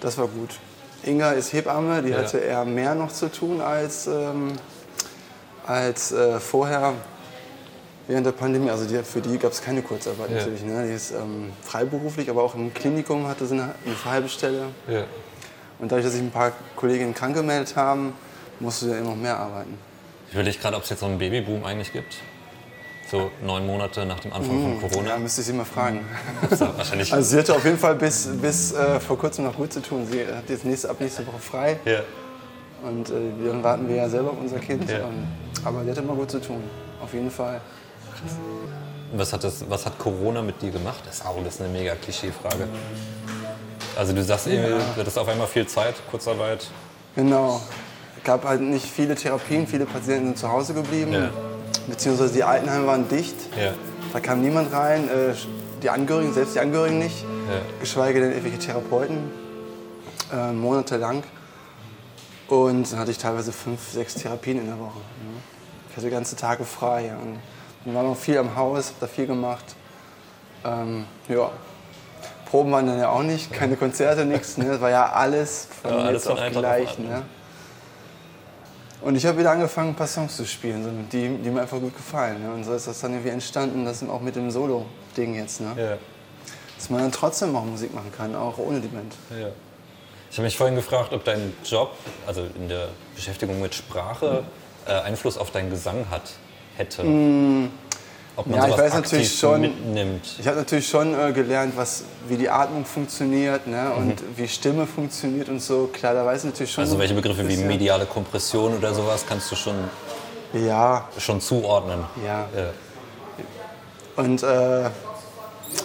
das 0.00 0.16
war 0.18 0.28
gut. 0.28 0.50
Inga 1.06 1.32
ist 1.32 1.52
Hebamme, 1.52 2.02
die 2.02 2.10
Ja. 2.10 2.18
hatte 2.18 2.38
eher 2.38 2.64
mehr 2.64 2.94
noch 2.94 3.12
zu 3.12 3.30
tun 3.30 3.60
als, 3.60 4.06
ähm, 4.06 4.52
als 5.66 6.12
äh, 6.12 6.38
vorher 6.40 6.94
während 8.08 8.26
der 8.26 8.32
Pandemie. 8.32 8.70
Also 8.70 8.84
die, 8.86 9.02
für 9.02 9.20
die 9.20 9.38
gab 9.38 9.52
es 9.52 9.62
keine 9.62 9.82
Kurzarbeit 9.82 10.30
Ja. 10.30 10.36
natürlich. 10.38 10.62
Ne? 10.62 10.86
Die 10.88 10.92
ist 10.94 11.12
ähm, 11.12 11.52
freiberuflich, 11.62 12.28
aber 12.30 12.42
auch 12.42 12.54
im 12.54 12.72
Klinikum 12.74 13.26
hatte 13.26 13.46
sie 13.46 13.54
eine, 13.54 13.74
eine 13.84 14.04
halbe 14.04 14.28
Stelle. 14.28 14.66
Ja. 14.88 15.04
Und 15.78 15.90
dadurch, 15.92 16.04
dass 16.06 16.12
sich 16.14 16.22
ein 16.22 16.30
paar 16.30 16.52
Kolleginnen 16.74 17.14
krank 17.14 17.34
gemeldet 17.36 17.76
haben, 17.76 18.12
musste 18.60 18.86
sie 18.86 18.92
immer 18.92 19.10
noch 19.10 19.16
mehr 19.16 19.36
arbeiten. 19.38 19.78
Ich 20.28 20.34
überlege 20.34 20.58
gerade, 20.58 20.76
ob 20.76 20.82
es 20.84 20.90
jetzt 20.90 21.00
so 21.00 21.06
einen 21.06 21.18
Babyboom 21.18 21.64
eigentlich 21.64 21.92
gibt. 21.92 22.16
So 23.10 23.30
neun 23.44 23.64
Monate 23.66 24.04
nach 24.04 24.18
dem 24.20 24.32
Anfang 24.32 24.50
von 24.78 24.80
Ja, 24.82 24.88
Corona. 24.88 25.16
müsste 25.18 25.40
ich 25.40 25.46
sie 25.46 25.52
mal 25.52 25.64
fragen. 25.64 26.04
Ist 26.50 26.60
ja 26.60 26.76
wahrscheinlich. 26.76 27.12
Also 27.12 27.30
sie 27.30 27.38
hatte 27.38 27.54
auf 27.54 27.64
jeden 27.64 27.78
Fall 27.78 27.94
bis, 27.94 28.28
bis 28.42 28.72
äh, 28.72 28.98
vor 29.00 29.16
kurzem 29.16 29.44
noch 29.44 29.54
gut 29.56 29.72
zu 29.72 29.80
tun. 29.80 30.06
Sie 30.10 30.26
hat 30.26 30.48
jetzt 30.48 30.64
nächste, 30.64 30.90
ab 30.90 30.96
nächste 31.00 31.26
Woche 31.26 31.38
frei. 31.38 31.78
ja. 31.84 32.00
Und 32.82 33.08
äh, 33.08 33.14
dann 33.46 33.64
warten 33.64 33.88
wir 33.88 33.96
ja 33.96 34.08
selber 34.08 34.30
auf 34.32 34.36
unser 34.40 34.58
Kind. 34.58 34.88
Ja. 34.90 35.06
Und, 35.06 35.26
aber 35.64 35.82
die 35.82 35.90
hat 35.90 35.98
immer 35.98 36.14
gut 36.14 36.30
zu 36.30 36.40
tun. 36.40 36.62
Auf 37.02 37.12
jeden 37.14 37.30
Fall. 37.30 37.60
Was 39.14 39.32
hat, 39.32 39.44
das, 39.44 39.64
was 39.68 39.86
hat 39.86 39.98
Corona 39.98 40.42
mit 40.42 40.60
dir 40.60 40.70
gemacht? 40.70 40.98
Das 41.06 41.16
ist, 41.16 41.26
auch, 41.26 41.36
das 41.42 41.54
ist 41.54 41.60
eine 41.62 41.70
mega 41.70 41.94
Klischee-Frage. 41.94 42.68
Also 43.96 44.12
du 44.12 44.22
sagst 44.22 44.46
irgendwie, 44.46 44.72
du 44.72 45.00
hattest 45.00 45.18
auf 45.18 45.26
einmal 45.28 45.46
viel 45.46 45.66
Zeit, 45.66 45.94
Kurzarbeit. 46.10 46.66
Genau. 47.14 47.60
Es 48.18 48.24
gab 48.24 48.44
halt 48.44 48.60
nicht 48.60 48.84
viele 48.86 49.14
Therapien, 49.14 49.66
viele 49.66 49.86
Patienten 49.86 50.26
sind 50.26 50.38
zu 50.38 50.48
Hause 50.50 50.74
geblieben. 50.74 51.12
Ja. 51.12 51.30
Beziehungsweise 51.86 52.32
die 52.34 52.44
Altenheime 52.44 52.86
waren 52.86 53.08
dicht. 53.08 53.36
Ja. 53.56 53.72
Da 54.12 54.20
kam 54.20 54.40
niemand 54.40 54.72
rein. 54.72 55.08
Äh, 55.08 55.34
die 55.82 55.90
Angehörigen, 55.90 56.32
selbst 56.32 56.54
die 56.54 56.60
Angehörigen 56.60 56.98
nicht. 56.98 57.22
Ja. 57.22 57.60
Geschweige 57.80 58.20
denn 58.20 58.30
irgendwelche 58.30 58.58
Therapeuten. 58.58 59.30
Äh, 60.32 60.52
monatelang. 60.52 61.22
Und 62.48 62.92
dann 62.92 63.00
hatte 63.00 63.10
ich 63.10 63.18
teilweise 63.18 63.52
fünf, 63.52 63.80
sechs 63.90 64.14
Therapien 64.14 64.58
in 64.58 64.66
der 64.66 64.78
Woche. 64.78 64.98
Ne? 64.98 65.40
Ich 65.90 65.96
hatte 65.96 66.10
ganze 66.10 66.36
Tage 66.36 66.64
frei. 66.64 67.12
Und 67.20 67.38
dann 67.84 67.94
war 67.94 68.02
noch 68.02 68.16
viel 68.16 68.38
am 68.38 68.56
Haus, 68.56 68.88
hab 68.88 69.00
da 69.00 69.06
viel 69.06 69.26
gemacht. 69.26 69.64
Ähm, 70.64 71.04
ja. 71.28 71.50
Proben 72.50 72.70
waren 72.70 72.86
dann 72.86 72.98
ja 72.98 73.10
auch 73.10 73.22
nicht, 73.22 73.52
keine 73.52 73.76
Konzerte, 73.76 74.24
nichts. 74.24 74.56
Ne? 74.56 74.66
Das 74.66 74.80
war 74.80 74.90
ja 74.90 75.10
alles 75.10 75.68
von 75.82 75.90
Ja, 75.90 76.10
jetzt 76.10 76.28
auf 76.28 76.38
gleich. 76.52 76.98
Ne? 76.98 77.22
Und 79.02 79.14
ich 79.14 79.26
habe 79.26 79.38
wieder 79.38 79.50
angefangen, 79.50 79.90
ein 79.90 79.94
paar 79.94 80.06
Songs 80.06 80.36
zu 80.36 80.46
spielen, 80.46 80.82
so, 80.82 80.90
die, 81.12 81.28
die 81.38 81.50
mir 81.50 81.62
einfach 81.62 81.78
gut 81.78 81.94
gefallen. 81.96 82.42
Ne? 82.42 82.52
Und 82.52 82.64
so 82.64 82.72
ist 82.74 82.86
das 82.86 83.00
dann 83.00 83.12
irgendwie 83.12 83.30
entstanden, 83.30 83.84
das 83.84 84.02
auch 84.08 84.20
mit 84.20 84.36
dem 84.36 84.50
Solo-Ding 84.50 85.34
jetzt. 85.34 85.60
Ne? 85.60 85.74
Ja. 85.76 85.98
Dass 86.76 86.90
man 86.90 87.00
dann 87.00 87.12
trotzdem 87.12 87.54
auch 87.54 87.64
Musik 87.64 87.94
machen 87.94 88.12
kann, 88.16 88.34
auch 88.34 88.58
ohne 88.58 88.80
die 88.80 88.88
Band. 88.88 89.14
Ja. 89.30 89.48
Ich 90.30 90.38
habe 90.38 90.44
mich 90.44 90.56
vorhin 90.56 90.76
gefragt, 90.76 91.12
ob 91.12 91.24
dein 91.24 91.54
Job, 91.64 91.92
also 92.26 92.46
in 92.56 92.68
der 92.68 92.88
Beschäftigung 93.14 93.60
mit 93.60 93.74
Sprache, 93.74 94.44
äh, 94.86 94.92
Einfluss 94.92 95.38
auf 95.38 95.50
deinen 95.50 95.70
Gesang 95.70 96.06
hat, 96.10 96.32
hätte. 96.76 97.02
Ob 98.36 98.46
man. 98.46 98.58
Ja, 98.60 98.68
ich 98.68 98.76
weiß 98.78 98.92
natürlich 98.94 99.38
schon- 99.38 99.62
mitnimmt. 99.62 100.36
Ich 100.38 100.46
habe 100.46 100.58
natürlich 100.58 100.86
schon 100.86 101.18
äh, 101.18 101.32
gelernt, 101.32 101.74
was, 101.76 102.04
wie 102.28 102.36
die 102.36 102.50
Atmung 102.50 102.84
funktioniert 102.84 103.66
ne? 103.66 103.90
und 103.96 104.08
Mhm. 104.20 104.36
wie 104.36 104.46
Stimme 104.46 104.86
funktioniert 104.86 105.48
und 105.48 105.60
so. 105.60 105.88
Klar, 105.92 106.12
da 106.14 106.24
weiß 106.26 106.40
ich 106.44 106.50
natürlich 106.50 106.72
schon. 106.72 106.84
Also 106.84 106.98
welche 106.98 107.14
Begriffe 107.14 107.48
wie 107.48 107.56
mediale 107.56 108.04
Kompression 108.06 108.76
oder 108.76 108.92
sowas 108.94 109.24
kannst 109.26 109.50
du 109.50 109.56
schon, 109.56 109.76
Ja, 110.52 111.08
schon 111.18 111.40
zuordnen. 111.40 112.00
ja. 112.24 112.46
Ja. 112.56 112.70
Und 114.22 114.42
äh, 114.42 114.90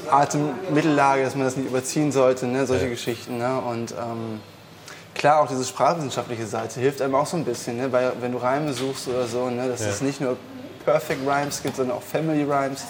Atemmittellage, 0.09 1.23
dass 1.23 1.35
man 1.35 1.45
das 1.45 1.55
nicht 1.57 1.67
überziehen 1.69 2.11
sollte, 2.11 2.47
ne? 2.47 2.65
solche 2.65 2.85
Ja. 2.85 2.89
Geschichten. 2.91 3.37
Ne? 3.37 3.59
Und 3.61 3.91
ähm, 3.91 4.39
klar, 5.15 5.41
auch 5.41 5.47
diese 5.47 5.63
sprachwissenschaftliche 5.65 6.45
Seite 6.45 6.79
hilft 6.79 7.01
einem 7.01 7.15
auch 7.15 7.25
so 7.25 7.37
ein 7.37 7.43
bisschen, 7.45 7.77
ne? 7.77 7.91
Weil, 7.91 8.13
wenn 8.21 8.31
du 8.31 8.37
Reime 8.37 8.73
suchst 8.73 9.07
oder 9.07 9.25
so, 9.27 9.49
ne? 9.49 9.67
dass 9.67 9.81
Ja. 9.81 9.87
es 9.89 10.01
nicht 10.01 10.21
nur 10.21 10.37
Perfect 10.85 11.19
Rhymes 11.27 11.61
gibt, 11.63 11.75
sondern 11.77 11.97
auch 11.97 12.01
Family 12.03 12.43
Rhymes, 12.43 12.83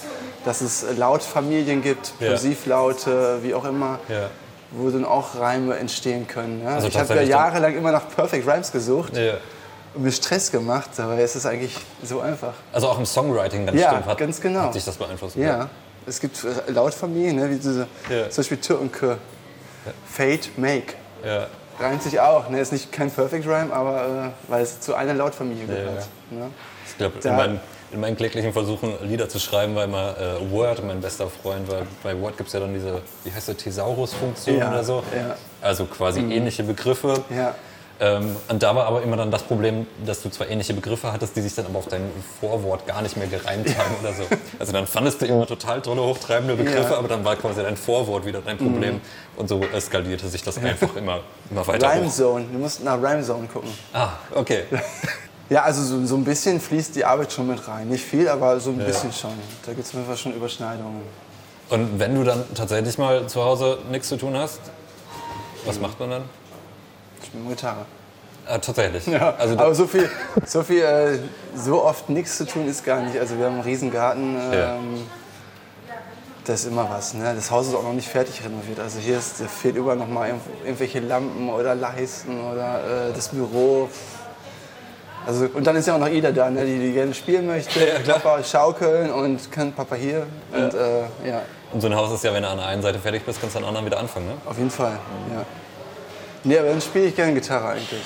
dass 0.45 0.62
es 0.62 0.86
Lautfamilien 0.97 1.82
gibt, 1.82 2.13
Ja. 2.19 2.30
Plosivlaute, 2.30 3.39
wie 3.43 3.54
auch 3.54 3.65
immer. 3.65 3.99
Ja. 4.10 4.30
Wo 4.71 4.89
dann 4.89 5.04
auch 5.04 5.36
Reime 5.38 5.75
entstehen 5.77 6.27
können. 6.27 6.63
Ne? 6.63 6.69
Also 6.69 6.88
ich 6.88 6.97
habe 6.97 7.13
ja 7.15 7.21
jahrelang 7.23 7.75
immer 7.75 7.91
nach 7.91 8.08
Perfect 8.15 8.47
Rhymes 8.47 8.71
gesucht 8.71 9.17
Ja. 9.17 9.34
und 9.93 10.04
mir 10.04 10.12
Stress 10.13 10.49
gemacht, 10.51 10.91
aber 10.97 11.17
es 11.17 11.36
ist 11.36 11.45
eigentlich 11.45 11.75
so 12.04 12.21
einfach. 12.21 12.54
Also 12.71 12.88
auch 12.88 12.97
im 12.97 13.06
Songwriting 13.06 13.65
ganz 13.65 13.77
Ja, 13.80 13.89
stimmt, 13.89 14.06
hat, 14.06 14.17
ganz 14.17 14.39
genau. 14.39 14.62
hat 14.62 14.73
sich 14.73 14.86
das 14.86 14.95
beeinflusst. 14.95 15.36
Ja, 15.36 15.67
es 16.08 16.21
gibt 16.21 16.41
äh, 16.45 16.71
Lautfamilien, 16.71 17.36
ne, 17.36 17.49
wie 17.49 17.56
diese, 17.58 17.88
Ja. 18.10 18.30
zum 18.30 18.38
Beispiel 18.43 18.58
Tür 18.60 18.80
und 18.80 18.93
Kür. 18.93 19.17
Fate, 20.10 20.58
Make. 20.58 20.93
Ja. 21.25 21.47
Reimt 21.82 22.04
sich 22.04 22.20
auch. 22.20 22.50
Ne? 22.50 22.60
Ist 22.60 22.72
nicht 22.72 22.91
kein 22.91 23.10
Perfect 23.10 23.46
Rhyme, 23.46 23.74
aber 23.74 24.34
äh, 24.48 24.52
weil 24.52 24.62
es 24.63 24.80
zu 24.80 24.94
einer 24.96 25.13
Lautfamilie 25.13 25.65
gehört. 25.65 26.08
Ne? 26.30 26.48
Ich 26.88 26.98
glaube, 26.98 27.17
in, 27.24 27.60
in 27.91 28.00
meinen 28.00 28.15
kläglichen 28.15 28.54
Versuchen, 28.54 28.94
Lieder 29.04 29.28
zu 29.28 29.39
schreiben, 29.39 29.76
war 29.76 29.86
immer 29.86 30.15
äh, 30.17 30.52
Word 30.52 30.86
mein 30.86 31.02
bester 31.02 31.28
Freund, 31.28 31.70
weil 31.70 31.84
bei 32.04 32.20
Word 32.20 32.38
gibt 32.38 32.48
es 32.48 32.54
ja 32.54 32.60
dann 32.60 32.74
diese, 32.74 33.02
wie 33.24 33.32
heißt 33.32 33.50
das, 33.50 33.58
Thesaurus-Funktion 33.58 34.58
Ja, 34.60 34.70
oder 34.70 34.84
so. 34.84 35.04
ja. 35.15 35.24
Mhm. 35.24 35.32
Also 35.62 35.86
quasi 35.86 36.22
ähnliche 36.22 36.63
Begriffe. 36.63 37.24
Ja. 38.01 38.17
Ähm, 38.17 38.35
und 38.49 38.63
da 38.63 38.75
war 38.75 38.85
aber 38.87 39.03
immer 39.03 39.15
dann 39.15 39.29
das 39.29 39.43
Problem, 39.43 39.85
dass 40.05 40.21
du 40.23 40.29
zwar 40.29 40.49
ähnliche 40.49 40.73
Begriffe 40.73 41.13
hattest, 41.13 41.35
die 41.35 41.41
sich 41.41 41.53
dann 41.53 41.67
aber 41.67 41.77
auf 41.79 41.87
dein 41.87 42.09
Vorwort 42.39 42.87
gar 42.87 43.01
nicht 43.03 43.15
mehr 43.15 43.27
gereimt 43.27 43.67
haben 43.77 43.95
oder 44.01 44.13
so. 44.13 44.23
Also 44.59 44.73
dann 44.73 44.87
fandest 44.87 45.21
du 45.21 45.25
immer 45.27 45.45
total 45.45 45.81
tolle, 45.81 46.01
hochtreibende 46.01 46.55
Begriffe, 46.55 46.79
Ja. 46.81 46.87
Mhm. 46.87 46.93
aber 46.93 47.07
dann 47.07 47.23
war 47.23 47.35
quasi 47.35 47.61
dein 47.61 47.77
Vorwort 47.77 48.25
wieder 48.25 48.41
dein 48.41 48.57
Problem. 48.57 48.99
Und 49.37 49.47
so 49.47 49.61
eskalierte 49.73 50.27
sich 50.29 50.43
das 50.43 50.57
einfach 50.57 50.95
immer, 50.95 51.19
immer 51.49 51.65
weiter 51.67 51.89
Rhyme 51.91 52.07
hoch. 52.07 52.11
Zone. 52.11 52.45
Du 52.51 52.57
musst 52.57 52.83
nach 52.83 53.01
Rhyme 53.01 53.23
Zone 53.23 53.47
gucken. 53.47 53.69
Ah, 53.93 54.09
okay. 54.35 54.63
Ja, 55.49 55.63
also 55.63 55.83
so, 55.83 56.05
so 56.05 56.15
ein 56.15 56.23
bisschen 56.23 56.61
fließt 56.61 56.95
die 56.95 57.03
Arbeit 57.03 57.33
schon 57.33 57.45
mit 57.47 57.67
rein. 57.67 57.89
Nicht 57.89 58.05
viel, 58.05 58.29
aber 58.29 58.57
so 58.61 58.69
ein 58.69 58.77
bisschen 58.77 59.11
schon. 59.11 59.31
Da 59.65 59.73
gibt 59.73 59.85
es 59.85 59.93
einfach 59.93 60.15
schon 60.15 60.33
Überschneidungen. 60.33 61.01
Und 61.69 61.99
wenn 61.99 62.15
du 62.15 62.23
dann 62.23 62.45
tatsächlich 62.55 62.97
mal 62.97 63.27
zu 63.27 63.43
Hause 63.43 63.79
nichts 63.91 64.07
zu 64.07 64.15
tun 64.15 64.33
hast, 64.37 64.61
was 65.65 65.77
macht 65.77 65.99
man 65.99 66.09
dann? 66.09 66.21
Ich 67.34 67.39
spiele 67.39 67.56
Gitarre. 67.56 67.86
Ah, 68.48 68.58
tatsächlich. 68.58 69.06
Ja, 69.08 69.36
also 69.38 69.58
aber 69.58 69.74
so 69.76 69.86
viel, 69.88 70.10
so 70.46 70.63
viel, 70.63 70.82
äh, 70.82 71.20
so 71.56 71.84
oft 71.84 72.10
nichts 72.10 72.38
zu 72.38 72.46
tun 72.46 72.67
ist 72.67 72.84
gar 72.84 73.00
nicht. 73.02 73.17
Also 73.20 73.38
wir 73.38 73.46
haben 73.46 73.54
einen 73.56 73.63
riesen 73.63 73.91
Garten. 73.91 74.36
Ja. 74.52 74.76
Ähm, 74.76 75.04
Das 76.46 76.62
ist 76.62 76.65
immer 76.72 76.89
was. 76.89 77.13
Ne? 77.13 77.32
Das 77.36 77.52
Haus 77.52 77.67
ist 77.67 77.76
auch 77.76 77.84
noch 77.84 77.94
nicht 77.94 78.08
fertig 78.10 78.44
renoviert. 78.44 78.80
Also 78.80 78.98
hier 79.00 79.20
ist, 79.20 79.36
fehlt 79.62 79.76
überall 79.76 79.96
noch 79.96 80.08
mal 80.08 80.28
irgendw- 80.30 80.65
irgendwelche 80.65 81.00
Lampen 81.00 81.50
oder 81.50 81.76
Leisten 81.76 82.41
oder 82.52 83.10
äh, 83.10 83.13
das 83.15 83.28
Büro. 83.30 83.88
Also, 85.28 85.46
und 85.54 85.67
dann 85.67 85.76
ist 85.76 85.88
ja 85.88 85.94
auch 85.94 86.00
noch 86.00 86.10
Ida 86.10 86.32
da, 86.32 86.50
ne, 86.50 86.65
die, 86.65 86.80
die 86.80 86.94
gerne 86.94 87.13
spielen 87.13 87.46
möchte. 87.46 87.80
Papa 88.08 88.44
schaukeln 88.44 89.12
und 89.12 89.52
kann 89.52 89.72
Papa 89.72 89.94
hier. 89.96 90.26
Und 90.52 90.74
äh, 90.74 91.02
ja, 91.30 91.44
Und 91.72 91.80
so 91.80 91.86
ein 91.88 91.96
Haus 91.96 92.12
ist 92.12 92.24
ja, 92.24 92.34
wenn 92.34 92.41
du 92.41 92.50
an 92.50 92.58
der 92.58 92.65
einen 92.65 92.82
Seite 92.82 92.98
fertig 92.98 93.24
bist, 93.24 93.39
kannst 93.39 93.54
du 93.54 93.60
an 93.60 93.63
der 93.63 93.67
anderen 93.70 93.86
wieder 93.86 94.00
anfangen, 94.00 94.26
ne? 94.26 94.34
auf 94.50 94.58
jeden 94.58 94.72
Fall. 94.72 94.98
Ja. 95.32 95.46
Nee, 96.43 96.58
aber 96.58 96.69
dann 96.69 96.82
spiele 96.82 97.06
ich 97.06 97.15
gerne 97.15 97.34
Gitarre 97.34 97.69
eigentlich. 97.69 98.01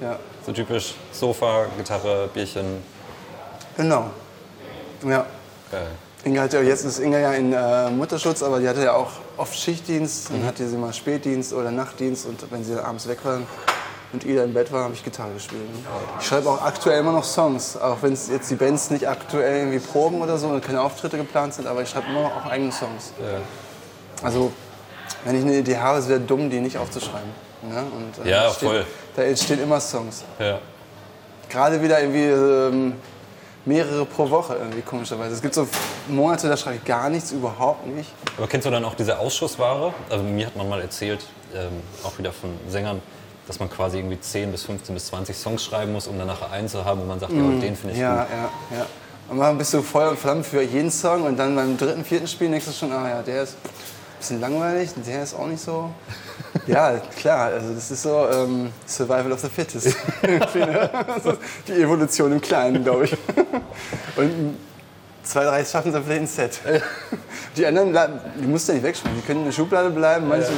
Ja, 0.00 0.18
So 0.44 0.52
typisch 0.52 0.94
Sofa, 1.12 1.66
Gitarre, 1.76 2.28
Bierchen. 2.32 2.82
genau. 3.76 4.06
Ja. 5.04 5.26
Geil. 5.70 5.86
Inga 6.24 6.42
hat 6.42 6.52
ja 6.52 6.60
jetzt 6.60 6.84
ist 6.84 7.00
Inga 7.00 7.18
ja 7.18 7.32
in 7.32 7.52
äh, 7.52 7.90
Mutterschutz, 7.90 8.42
aber 8.42 8.60
die 8.60 8.68
hatte 8.68 8.82
ja 8.84 8.92
auch 8.94 9.10
oft 9.36 9.58
Schichtdienst. 9.58 10.30
Dann 10.30 10.44
hatte 10.44 10.68
sie 10.68 10.76
mal 10.76 10.92
Spätdienst 10.92 11.52
oder 11.52 11.70
Nachtdienst 11.72 12.26
und 12.26 12.50
wenn 12.52 12.62
sie 12.62 12.74
dann 12.76 12.84
abends 12.84 13.08
weg 13.08 13.24
waren 13.24 13.44
und 14.12 14.24
Ida 14.24 14.44
im 14.44 14.52
Bett 14.54 14.70
war, 14.70 14.84
habe 14.84 14.94
ich 14.94 15.02
Gitarre 15.02 15.32
gespielt. 15.32 15.62
ne? 15.62 15.78
Ich 16.20 16.26
schreibe 16.26 16.48
auch 16.50 16.62
aktuell 16.62 17.00
immer 17.00 17.12
noch 17.12 17.24
Songs, 17.24 17.76
auch 17.76 17.96
wenn 18.02 18.12
jetzt 18.12 18.50
die 18.50 18.54
Bands 18.54 18.90
nicht 18.90 19.08
aktuell 19.08 19.60
irgendwie 19.60 19.80
proben 19.80 20.20
oder 20.22 20.36
so 20.38 20.48
und 20.48 20.62
keine 20.64 20.80
Auftritte 20.82 21.16
geplant 21.16 21.54
sind, 21.54 21.66
aber 21.66 21.82
ich 21.82 21.88
schreibe 21.88 22.06
immer 22.10 22.22
noch 22.22 22.36
auch 22.36 22.46
eigene 22.46 22.70
Songs. 22.70 23.12
Ja. 23.20 23.40
Also 24.24 24.52
wenn 25.24 25.34
ich 25.36 25.42
eine 25.42 25.56
Idee 25.56 25.78
habe, 25.78 25.98
es 25.98 26.08
wäre 26.08 26.20
dumm, 26.20 26.50
die 26.50 26.60
nicht 26.60 26.78
aufzuschreiben. 26.78 27.30
Ne? 27.62 27.82
Und, 27.82 28.26
äh, 28.26 28.30
Ja, 28.30 28.46
entsteht- 28.48 28.68
voll. 28.68 28.86
Da 29.16 29.22
entstehen 29.22 29.62
immer 29.62 29.80
Songs. 29.80 30.24
Ja. 30.38 30.58
Gerade 31.48 31.80
wieder 31.82 32.00
irgendwie 32.00 32.24
ähm, 32.24 32.94
mehrere 33.64 34.04
pro 34.06 34.28
Woche 34.30 34.56
irgendwie 34.56 34.80
komischerweise. 34.82 35.34
Es 35.34 35.42
gibt 35.42 35.54
so 35.54 35.68
Monate, 36.08 36.48
da 36.48 36.56
schreibe 36.56 36.76
ich 36.76 36.84
gar 36.84 37.08
nichts, 37.10 37.30
überhaupt 37.32 37.86
nicht. 37.86 38.10
Aber 38.38 38.46
kennst 38.48 38.66
du 38.66 38.70
dann 38.70 38.84
auch 38.84 38.94
diese 38.94 39.18
Ausschussware? 39.18 39.92
Also 40.10 40.24
mir 40.24 40.46
hat 40.46 40.56
man 40.56 40.68
mal 40.68 40.80
erzählt, 40.80 41.20
ähm, 41.54 41.68
auch 42.04 42.18
wieder 42.18 42.32
von 42.32 42.50
Sängern, 42.68 43.00
dass 43.46 43.58
man 43.60 43.68
quasi 43.70 43.98
irgendwie 43.98 44.18
10 44.20 44.50
bis 44.50 44.64
15 44.64 44.94
bis 44.94 45.06
20 45.06 45.36
Songs 45.36 45.62
schreiben 45.64 45.92
muss, 45.92 46.06
um 46.06 46.16
dann 46.18 46.26
nachher 46.28 46.50
einen 46.50 46.68
zu 46.68 46.84
haben, 46.84 47.00
wo 47.02 47.04
man 47.04 47.20
sagt, 47.20 47.32
ja, 47.32 47.38
den 47.38 47.76
finde 47.76 47.92
ich 47.94 47.98
Ja, 48.00 48.22
gut. 48.22 48.30
ja, 48.70 48.76
ja. 48.78 48.86
Und 49.28 49.38
dann 49.38 49.56
bist 49.58 49.72
du 49.74 49.82
Feuer 49.82 50.10
und 50.10 50.18
Flamme 50.18 50.42
für 50.42 50.62
jeden 50.62 50.90
Song 50.90 51.22
und 51.24 51.36
dann 51.38 51.54
beim 51.54 51.76
dritten, 51.76 52.04
vierten 52.04 52.26
Spiel 52.26 52.50
denkst 52.50 52.66
du 52.66 52.72
schon, 52.72 52.92
ah 52.92 53.08
ja, 53.08 53.22
der 53.22 53.42
ist 53.44 53.56
bisschen 54.22 54.40
langweilig, 54.40 54.90
der 55.06 55.22
ist 55.22 55.34
auch 55.34 55.46
nicht 55.46 55.62
so. 55.62 55.90
Ja, 56.66 56.98
klar, 57.18 57.46
also 57.52 57.74
das 57.74 57.90
ist 57.90 58.02
so 58.02 58.28
ähm, 58.30 58.70
Survival 58.86 59.32
of 59.32 59.40
the 59.40 59.48
Fittest. 59.48 59.96
Die 61.68 61.72
Evolution 61.72 62.32
im 62.32 62.40
Kleinen, 62.40 62.84
glaube 62.84 63.04
ich. 63.04 63.16
Und 64.16 64.56
zwei, 65.24 65.44
drei 65.44 65.64
schaffen 65.64 65.88
es 65.88 65.94
dann 65.94 66.04
vielleicht 66.04 66.20
ins 66.20 66.36
Set. 66.36 66.60
Die 67.56 67.66
anderen, 67.66 67.92
die 68.40 68.46
musst 68.46 68.68
du 68.68 68.72
ja 68.72 68.76
nicht 68.76 68.86
wegschmeißen, 68.86 69.20
die 69.20 69.26
können 69.26 69.40
in 69.40 69.46
der 69.46 69.52
Schublade 69.52 69.90
bleiben. 69.90 70.28
Manche, 70.28 70.52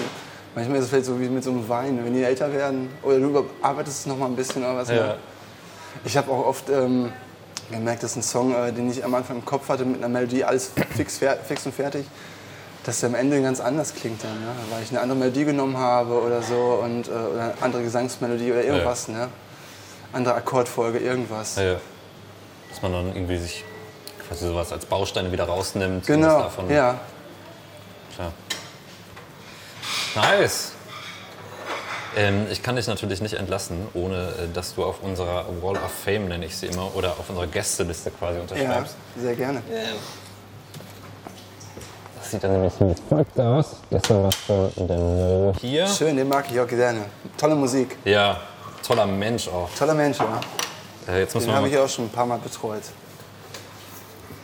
Manchmal 0.55 0.79
ist 0.79 0.85
es 0.85 0.91
vielleicht 0.91 1.07
so 1.07 1.19
wie 1.19 1.29
mit 1.29 1.43
so 1.43 1.51
einem 1.51 1.69
Wein, 1.69 1.99
wenn 2.05 2.13
die 2.13 2.23
älter 2.23 2.53
werden 2.53 2.89
oder 3.03 3.19
du 3.19 3.27
überarbeitest 3.27 4.01
es 4.01 4.07
noch 4.07 4.17
mal 4.17 4.27
ein 4.27 4.37
bisschen 4.37 4.63
oder 4.63 4.77
was. 4.77 4.89
ne? 4.89 4.97
Ja. 4.97 5.17
Ich 6.05 6.17
habe 6.17 6.31
auch 6.31 6.47
oft 6.47 6.71
ähm, 6.71 7.11
gemerkt, 7.71 8.03
dass 8.05 8.15
ein 8.15 8.23
Song, 8.23 8.55
äh, 8.55 8.73
den 8.73 8.89
ich 8.91 9.05
am 9.05 9.15
Anfang 9.15 9.39
im 9.39 9.45
Kopf 9.45 9.69
hatte, 9.69 9.85
mit 9.85 9.97
einer 9.97 10.09
Melodie 10.09 10.45
alles 10.45 10.71
fix, 10.97 11.19
fix 11.19 11.67
und 11.67 11.75
fertig, 11.75 12.07
dass 12.85 13.01
der 13.01 13.09
am 13.09 13.15
Ende 13.15 13.41
ganz 13.43 13.61
anders 13.61 13.95
klingt 13.95 14.23
dann, 14.23 14.41
ja? 14.43 14.55
weil 14.71 14.83
ich 14.83 14.91
eine 14.91 15.01
andere 15.01 15.19
Melodie 15.19 15.45
genommen 15.45 15.77
habe 15.77 16.21
oder 16.23 16.43
so 16.43 16.81
und 16.83 17.09
äh, 17.09 17.11
oder 17.11 17.43
eine 17.43 17.55
andere 17.61 17.83
Gesangsmelodie 17.83 18.53
oder 18.53 18.63
irgendwas, 18.63 19.09
ne? 19.09 19.29
andere 20.13 20.35
Akkordfolge, 20.35 20.99
irgendwas. 20.99 21.57
Ja, 21.57 21.63
ja. 21.63 21.81
Dass 22.71 22.83
man 22.83 22.93
dann 22.93 23.07
irgendwie 23.15 23.39
sich 23.39 23.65
quasi 24.27 24.47
sowas 24.47 24.73
als 24.73 24.85
Bausteine 24.87 25.33
wieder 25.33 25.45
rausnimmt. 25.45 26.07
Genau, 26.07 26.41
davon, 26.43 26.71
ja. 26.71 26.99
Klar. 28.15 28.33
Nice. 30.15 30.73
Ähm, 32.17 32.47
ich 32.51 32.63
kann 32.63 32.77
dich 32.77 32.87
natürlich 32.87 33.21
nicht 33.21 33.35
entlassen, 33.35 33.89
ohne 33.93 34.29
äh, 34.29 34.53
dass 34.53 34.75
du 34.77 34.85
auf 34.85 35.03
unserer 35.03 35.47
Wall 35.61 35.77
of 35.77 35.91
Fame, 36.05 36.29
nenne 36.29 36.47
ich 36.47 36.57
sie 36.57 36.67
immer, 36.67 36.95
oder 36.95 37.11
auf 37.13 37.29
unserer 37.29 37.49
Gästeliste 37.49 38.13
quasi 38.13 38.37
Ja, 38.37 38.43
unterschreibst. 38.43 38.95
sehr 39.17 39.35
gerne. 39.35 39.63
Das 39.69 39.79
sieht 42.35 42.45
dann 42.45 42.53
nämlich 42.53 42.73
wie 42.81 42.95
folgt 43.09 43.39
aus. 43.39 43.77
Gestern 43.91 44.25
warst 44.25 44.39
du 44.49 44.73
in 44.77 44.89
der 44.89 44.99
Mo 44.99 45.55
hier. 45.61 45.87
Schön, 45.87 46.17
den 46.17 46.29
mag 46.29 46.45
ich 46.51 46.59
auch 46.59 46.67
gerne. 46.67 47.05
Tolle 47.39 47.55
Musik. 47.55 47.97
Ja, 48.05 48.41
toller 48.87 49.07
Mensch 49.07 49.49
auch. 49.49 49.69
Toller 49.79 49.95
Mensch, 49.95 50.19
ja. 50.19 50.41
Äh, 51.09 51.21
jetzt 51.21 51.35
Den 51.35 51.47
wir 51.47 51.55
habe 51.55 51.69
ich 51.69 51.79
auch 51.79 51.89
schon 51.89 52.07
ein 52.07 52.11
paar 52.11 52.27
Mal 52.27 52.39
betreut. 52.39 52.83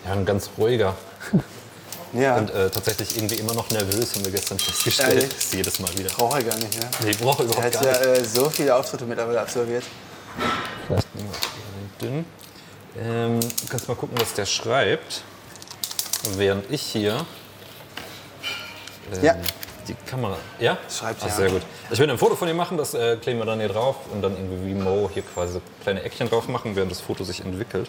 ja, 0.06 0.12
ein 0.12 0.24
ganz 0.24 0.50
ruhiger 0.56 0.94
Ja, 2.12 2.36
und 2.38 2.50
äh, 2.50 2.68
tatsächlich 2.70 3.16
irgendwie 3.16 3.36
immer 3.36 3.54
noch 3.54 3.70
nervös, 3.70 4.14
haben 4.16 4.24
wir 4.24 4.32
gestern 4.32 4.58
festgestellt. 4.58 5.10
Ehrlich? 5.14 5.28
Das 5.28 5.44
ist 5.44 5.54
jedes 5.54 5.78
Mal 5.78 5.96
wieder. 5.96 6.10
brauche 6.10 6.38
er 6.38 6.44
gar 6.44 6.56
nicht, 6.56 6.76
ne? 6.80 6.88
Nee, 7.04 7.12
brauche 7.20 7.44
Er 7.44 7.46
überhaupt 7.46 7.64
hat 7.66 7.72
gar 7.72 7.84
ja 7.84 8.10
nicht. 8.10 8.20
äh, 8.20 8.24
so 8.24 8.50
viele 8.50 8.74
Auftritte 8.74 9.04
mittlerweile 9.04 9.40
absolviert. 9.40 9.84
Vielleicht 10.88 11.14
nehmen 11.14 11.28
wir 12.00 12.08
den 12.08 12.12
dünn. 12.12 12.24
Ähm, 13.00 13.40
du 13.40 13.68
kannst 13.68 13.86
mal 13.86 13.94
gucken, 13.94 14.18
was 14.20 14.34
der 14.34 14.44
schreibt. 14.46 15.22
Während 16.36 16.68
ich 16.70 16.82
hier 16.82 17.24
ähm, 19.18 19.24
Ja. 19.24 19.34
die 19.88 19.94
Kamera. 20.08 20.36
Ja? 20.58 20.78
Schreibt 20.88 21.20
Ach, 21.22 21.28
ja. 21.28 21.32
sehr 21.34 21.50
gut. 21.50 21.62
Ich 21.90 21.98
will 21.98 22.10
ein 22.10 22.18
Foto 22.18 22.36
von 22.36 22.48
dir 22.48 22.54
machen, 22.54 22.76
das 22.76 22.94
äh, 22.94 23.16
kleben 23.16 23.38
wir 23.38 23.46
dann 23.46 23.58
hier 23.60 23.68
drauf 23.68 23.96
und 24.12 24.22
dann 24.22 24.32
irgendwie 24.36 24.70
wie 24.70 24.74
Mo 24.74 25.10
hier 25.12 25.22
quasi 25.22 25.54
so 25.54 25.62
kleine 25.82 26.02
Eckchen 26.02 26.28
drauf 26.28 26.48
machen, 26.48 26.76
während 26.76 26.90
das 26.90 27.00
Foto 27.00 27.24
sich 27.24 27.44
entwickelt. 27.44 27.88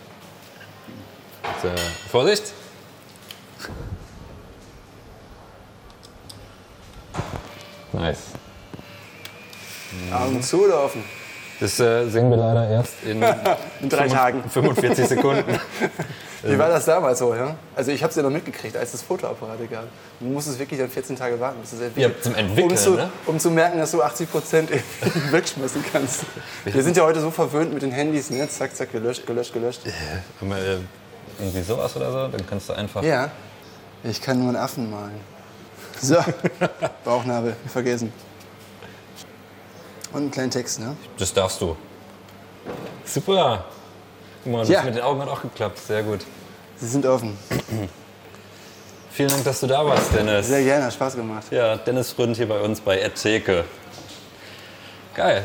Äh, 1.64 1.78
Vorsicht! 2.10 2.54
Nice. 7.94 8.20
Augen 10.12 10.42
zu 10.42 10.66
oder 10.66 10.86
offen? 10.86 11.04
Das 11.60 11.80
äh, 11.80 12.08
sehen 12.10 12.30
wir 12.30 12.38
leider 12.38 12.68
erst 12.70 12.94
in, 13.04 13.22
In 13.82 13.90
drei 13.90 14.08
Tagen. 14.08 14.44
45 14.50 15.08
Sekunden. 15.08 15.44
Wie 16.44 16.58
war 16.58 16.70
das 16.70 16.86
damals 16.86 17.20
so, 17.20 17.36
ja? 17.36 17.56
Also 17.76 17.92
ich 17.92 18.02
habe 18.02 18.10
es 18.10 18.16
ja 18.16 18.24
noch 18.24 18.32
mitgekriegt, 18.32 18.76
als 18.76 18.94
es 18.94 19.04
Fotoapparate 19.04 19.68
gab. 19.68 19.84
Du 20.20 20.26
musstest 20.26 20.58
wirklich 20.58 20.80
dann 20.80 20.90
14 20.90 21.16
Tage 21.16 21.40
warten, 21.40 21.62
bis 21.62 21.74
es 21.74 21.82
entwickelt. 21.82 22.16
Ja, 22.16 22.22
zum 22.22 22.36
Entwickeln, 22.36 22.72
um 22.72 22.78
zu, 22.78 22.92
ne? 22.92 23.10
um 23.28 23.40
zu 23.40 23.52
merken, 23.52 23.78
dass 23.78 23.92
du 23.92 24.02
80 24.02 24.32
Prozent 24.32 24.70
wegschmeißen 25.32 25.84
kannst. 25.92 26.22
Wir 26.66 26.82
sind 26.84 26.98
ja 26.98 27.04
heute 27.04 27.22
so 27.22 27.30
verwöhnt 27.30 27.74
mit 27.74 27.84
den 27.84 27.92
Handys, 27.92 28.32
ne? 28.32 28.48
Zack, 28.50 28.76
zack, 28.76 28.92
gelöscht, 28.92 29.28
gelöscht, 29.28 29.54
gelöscht. 29.54 29.82
Haben 30.40 30.50
wir, 30.50 30.58
äh, 30.58 30.78
irgendwie 31.40 31.62
sowas 31.62 31.96
oder 31.96 32.12
so, 32.12 32.28
dann 32.28 32.48
kannst 32.48 32.70
du 32.70 32.74
einfach. 32.74 33.04
Ja, 33.04 33.30
ich 34.04 34.20
kann 34.22 34.40
nur 34.40 34.48
einen 34.50 34.58
Affen 34.58 34.90
malen. 34.90 35.20
So, 36.02 36.18
Bauchnabel, 37.06 37.56
vergessen. 37.68 38.12
Und 40.12 40.22
einen 40.22 40.32
kleinen 40.32 40.52
Text, 40.52 40.80
ne? 40.80 40.96
Das 41.18 41.34
darfst 41.34 41.62
du. 41.62 41.78
Super. 43.06 43.66
Guck 44.44 44.52
mal, 44.54 44.66
Ja. 44.68 44.78
das 44.78 44.86
mit 44.86 44.96
den 44.96 45.04
Augen 45.04 45.22
hat 45.22 45.30
auch 45.30 45.42
geklappt. 45.42 45.78
Sehr 45.80 46.04
gut. 46.04 46.22
Sie 46.78 46.88
sind 46.88 47.06
offen. 47.06 47.38
Vielen 49.12 49.30
Dank, 49.30 49.44
dass 49.44 49.60
du 49.60 49.68
da 49.68 49.86
warst, 49.86 50.14
Dennis. 50.14 50.48
Sehr 50.48 50.64
gerne, 50.64 50.86
hat 50.86 50.94
Spaß 50.94 51.16
gemacht. 51.16 51.46
Ja, 51.52 51.76
Dennis 51.76 52.16
Ründ 52.18 52.38
hier 52.38 52.48
bei 52.48 52.60
uns 52.62 52.80
bei 52.80 53.00
Etheke. 53.02 53.66
Geil. 55.14 55.44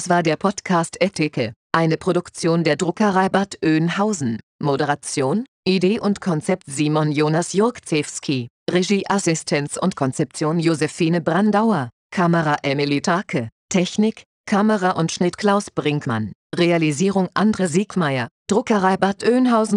Das 0.00 0.08
war 0.08 0.22
der 0.22 0.36
Podcast 0.36 0.96
Ethike, 1.02 1.52
eine 1.72 1.98
Produktion 1.98 2.64
der 2.64 2.76
Druckerei 2.76 3.28
Bad 3.28 3.58
Oeynhausen. 3.62 4.40
Moderation, 4.58 5.44
Idee 5.68 6.00
und 6.00 6.22
Konzept 6.22 6.62
Simon 6.68 7.12
Jonas 7.12 7.52
Jurkzewski, 7.52 8.48
Regieassistenz 8.70 9.76
und 9.76 9.96
Konzeption 9.96 10.58
Josephine 10.58 11.20
Brandauer, 11.20 11.90
Kamera 12.10 12.56
Emily 12.62 13.02
Tarke, 13.02 13.50
Technik, 13.68 14.22
Kamera 14.46 14.92
und 14.92 15.12
Schnitt 15.12 15.36
Klaus 15.36 15.70
Brinkmann, 15.70 16.32
Realisierung 16.56 17.28
Andre 17.34 17.68
Siegmeier, 17.68 18.28
Druckerei 18.48 18.96
Bad 18.96 19.22
Oeynhausen 19.22 19.68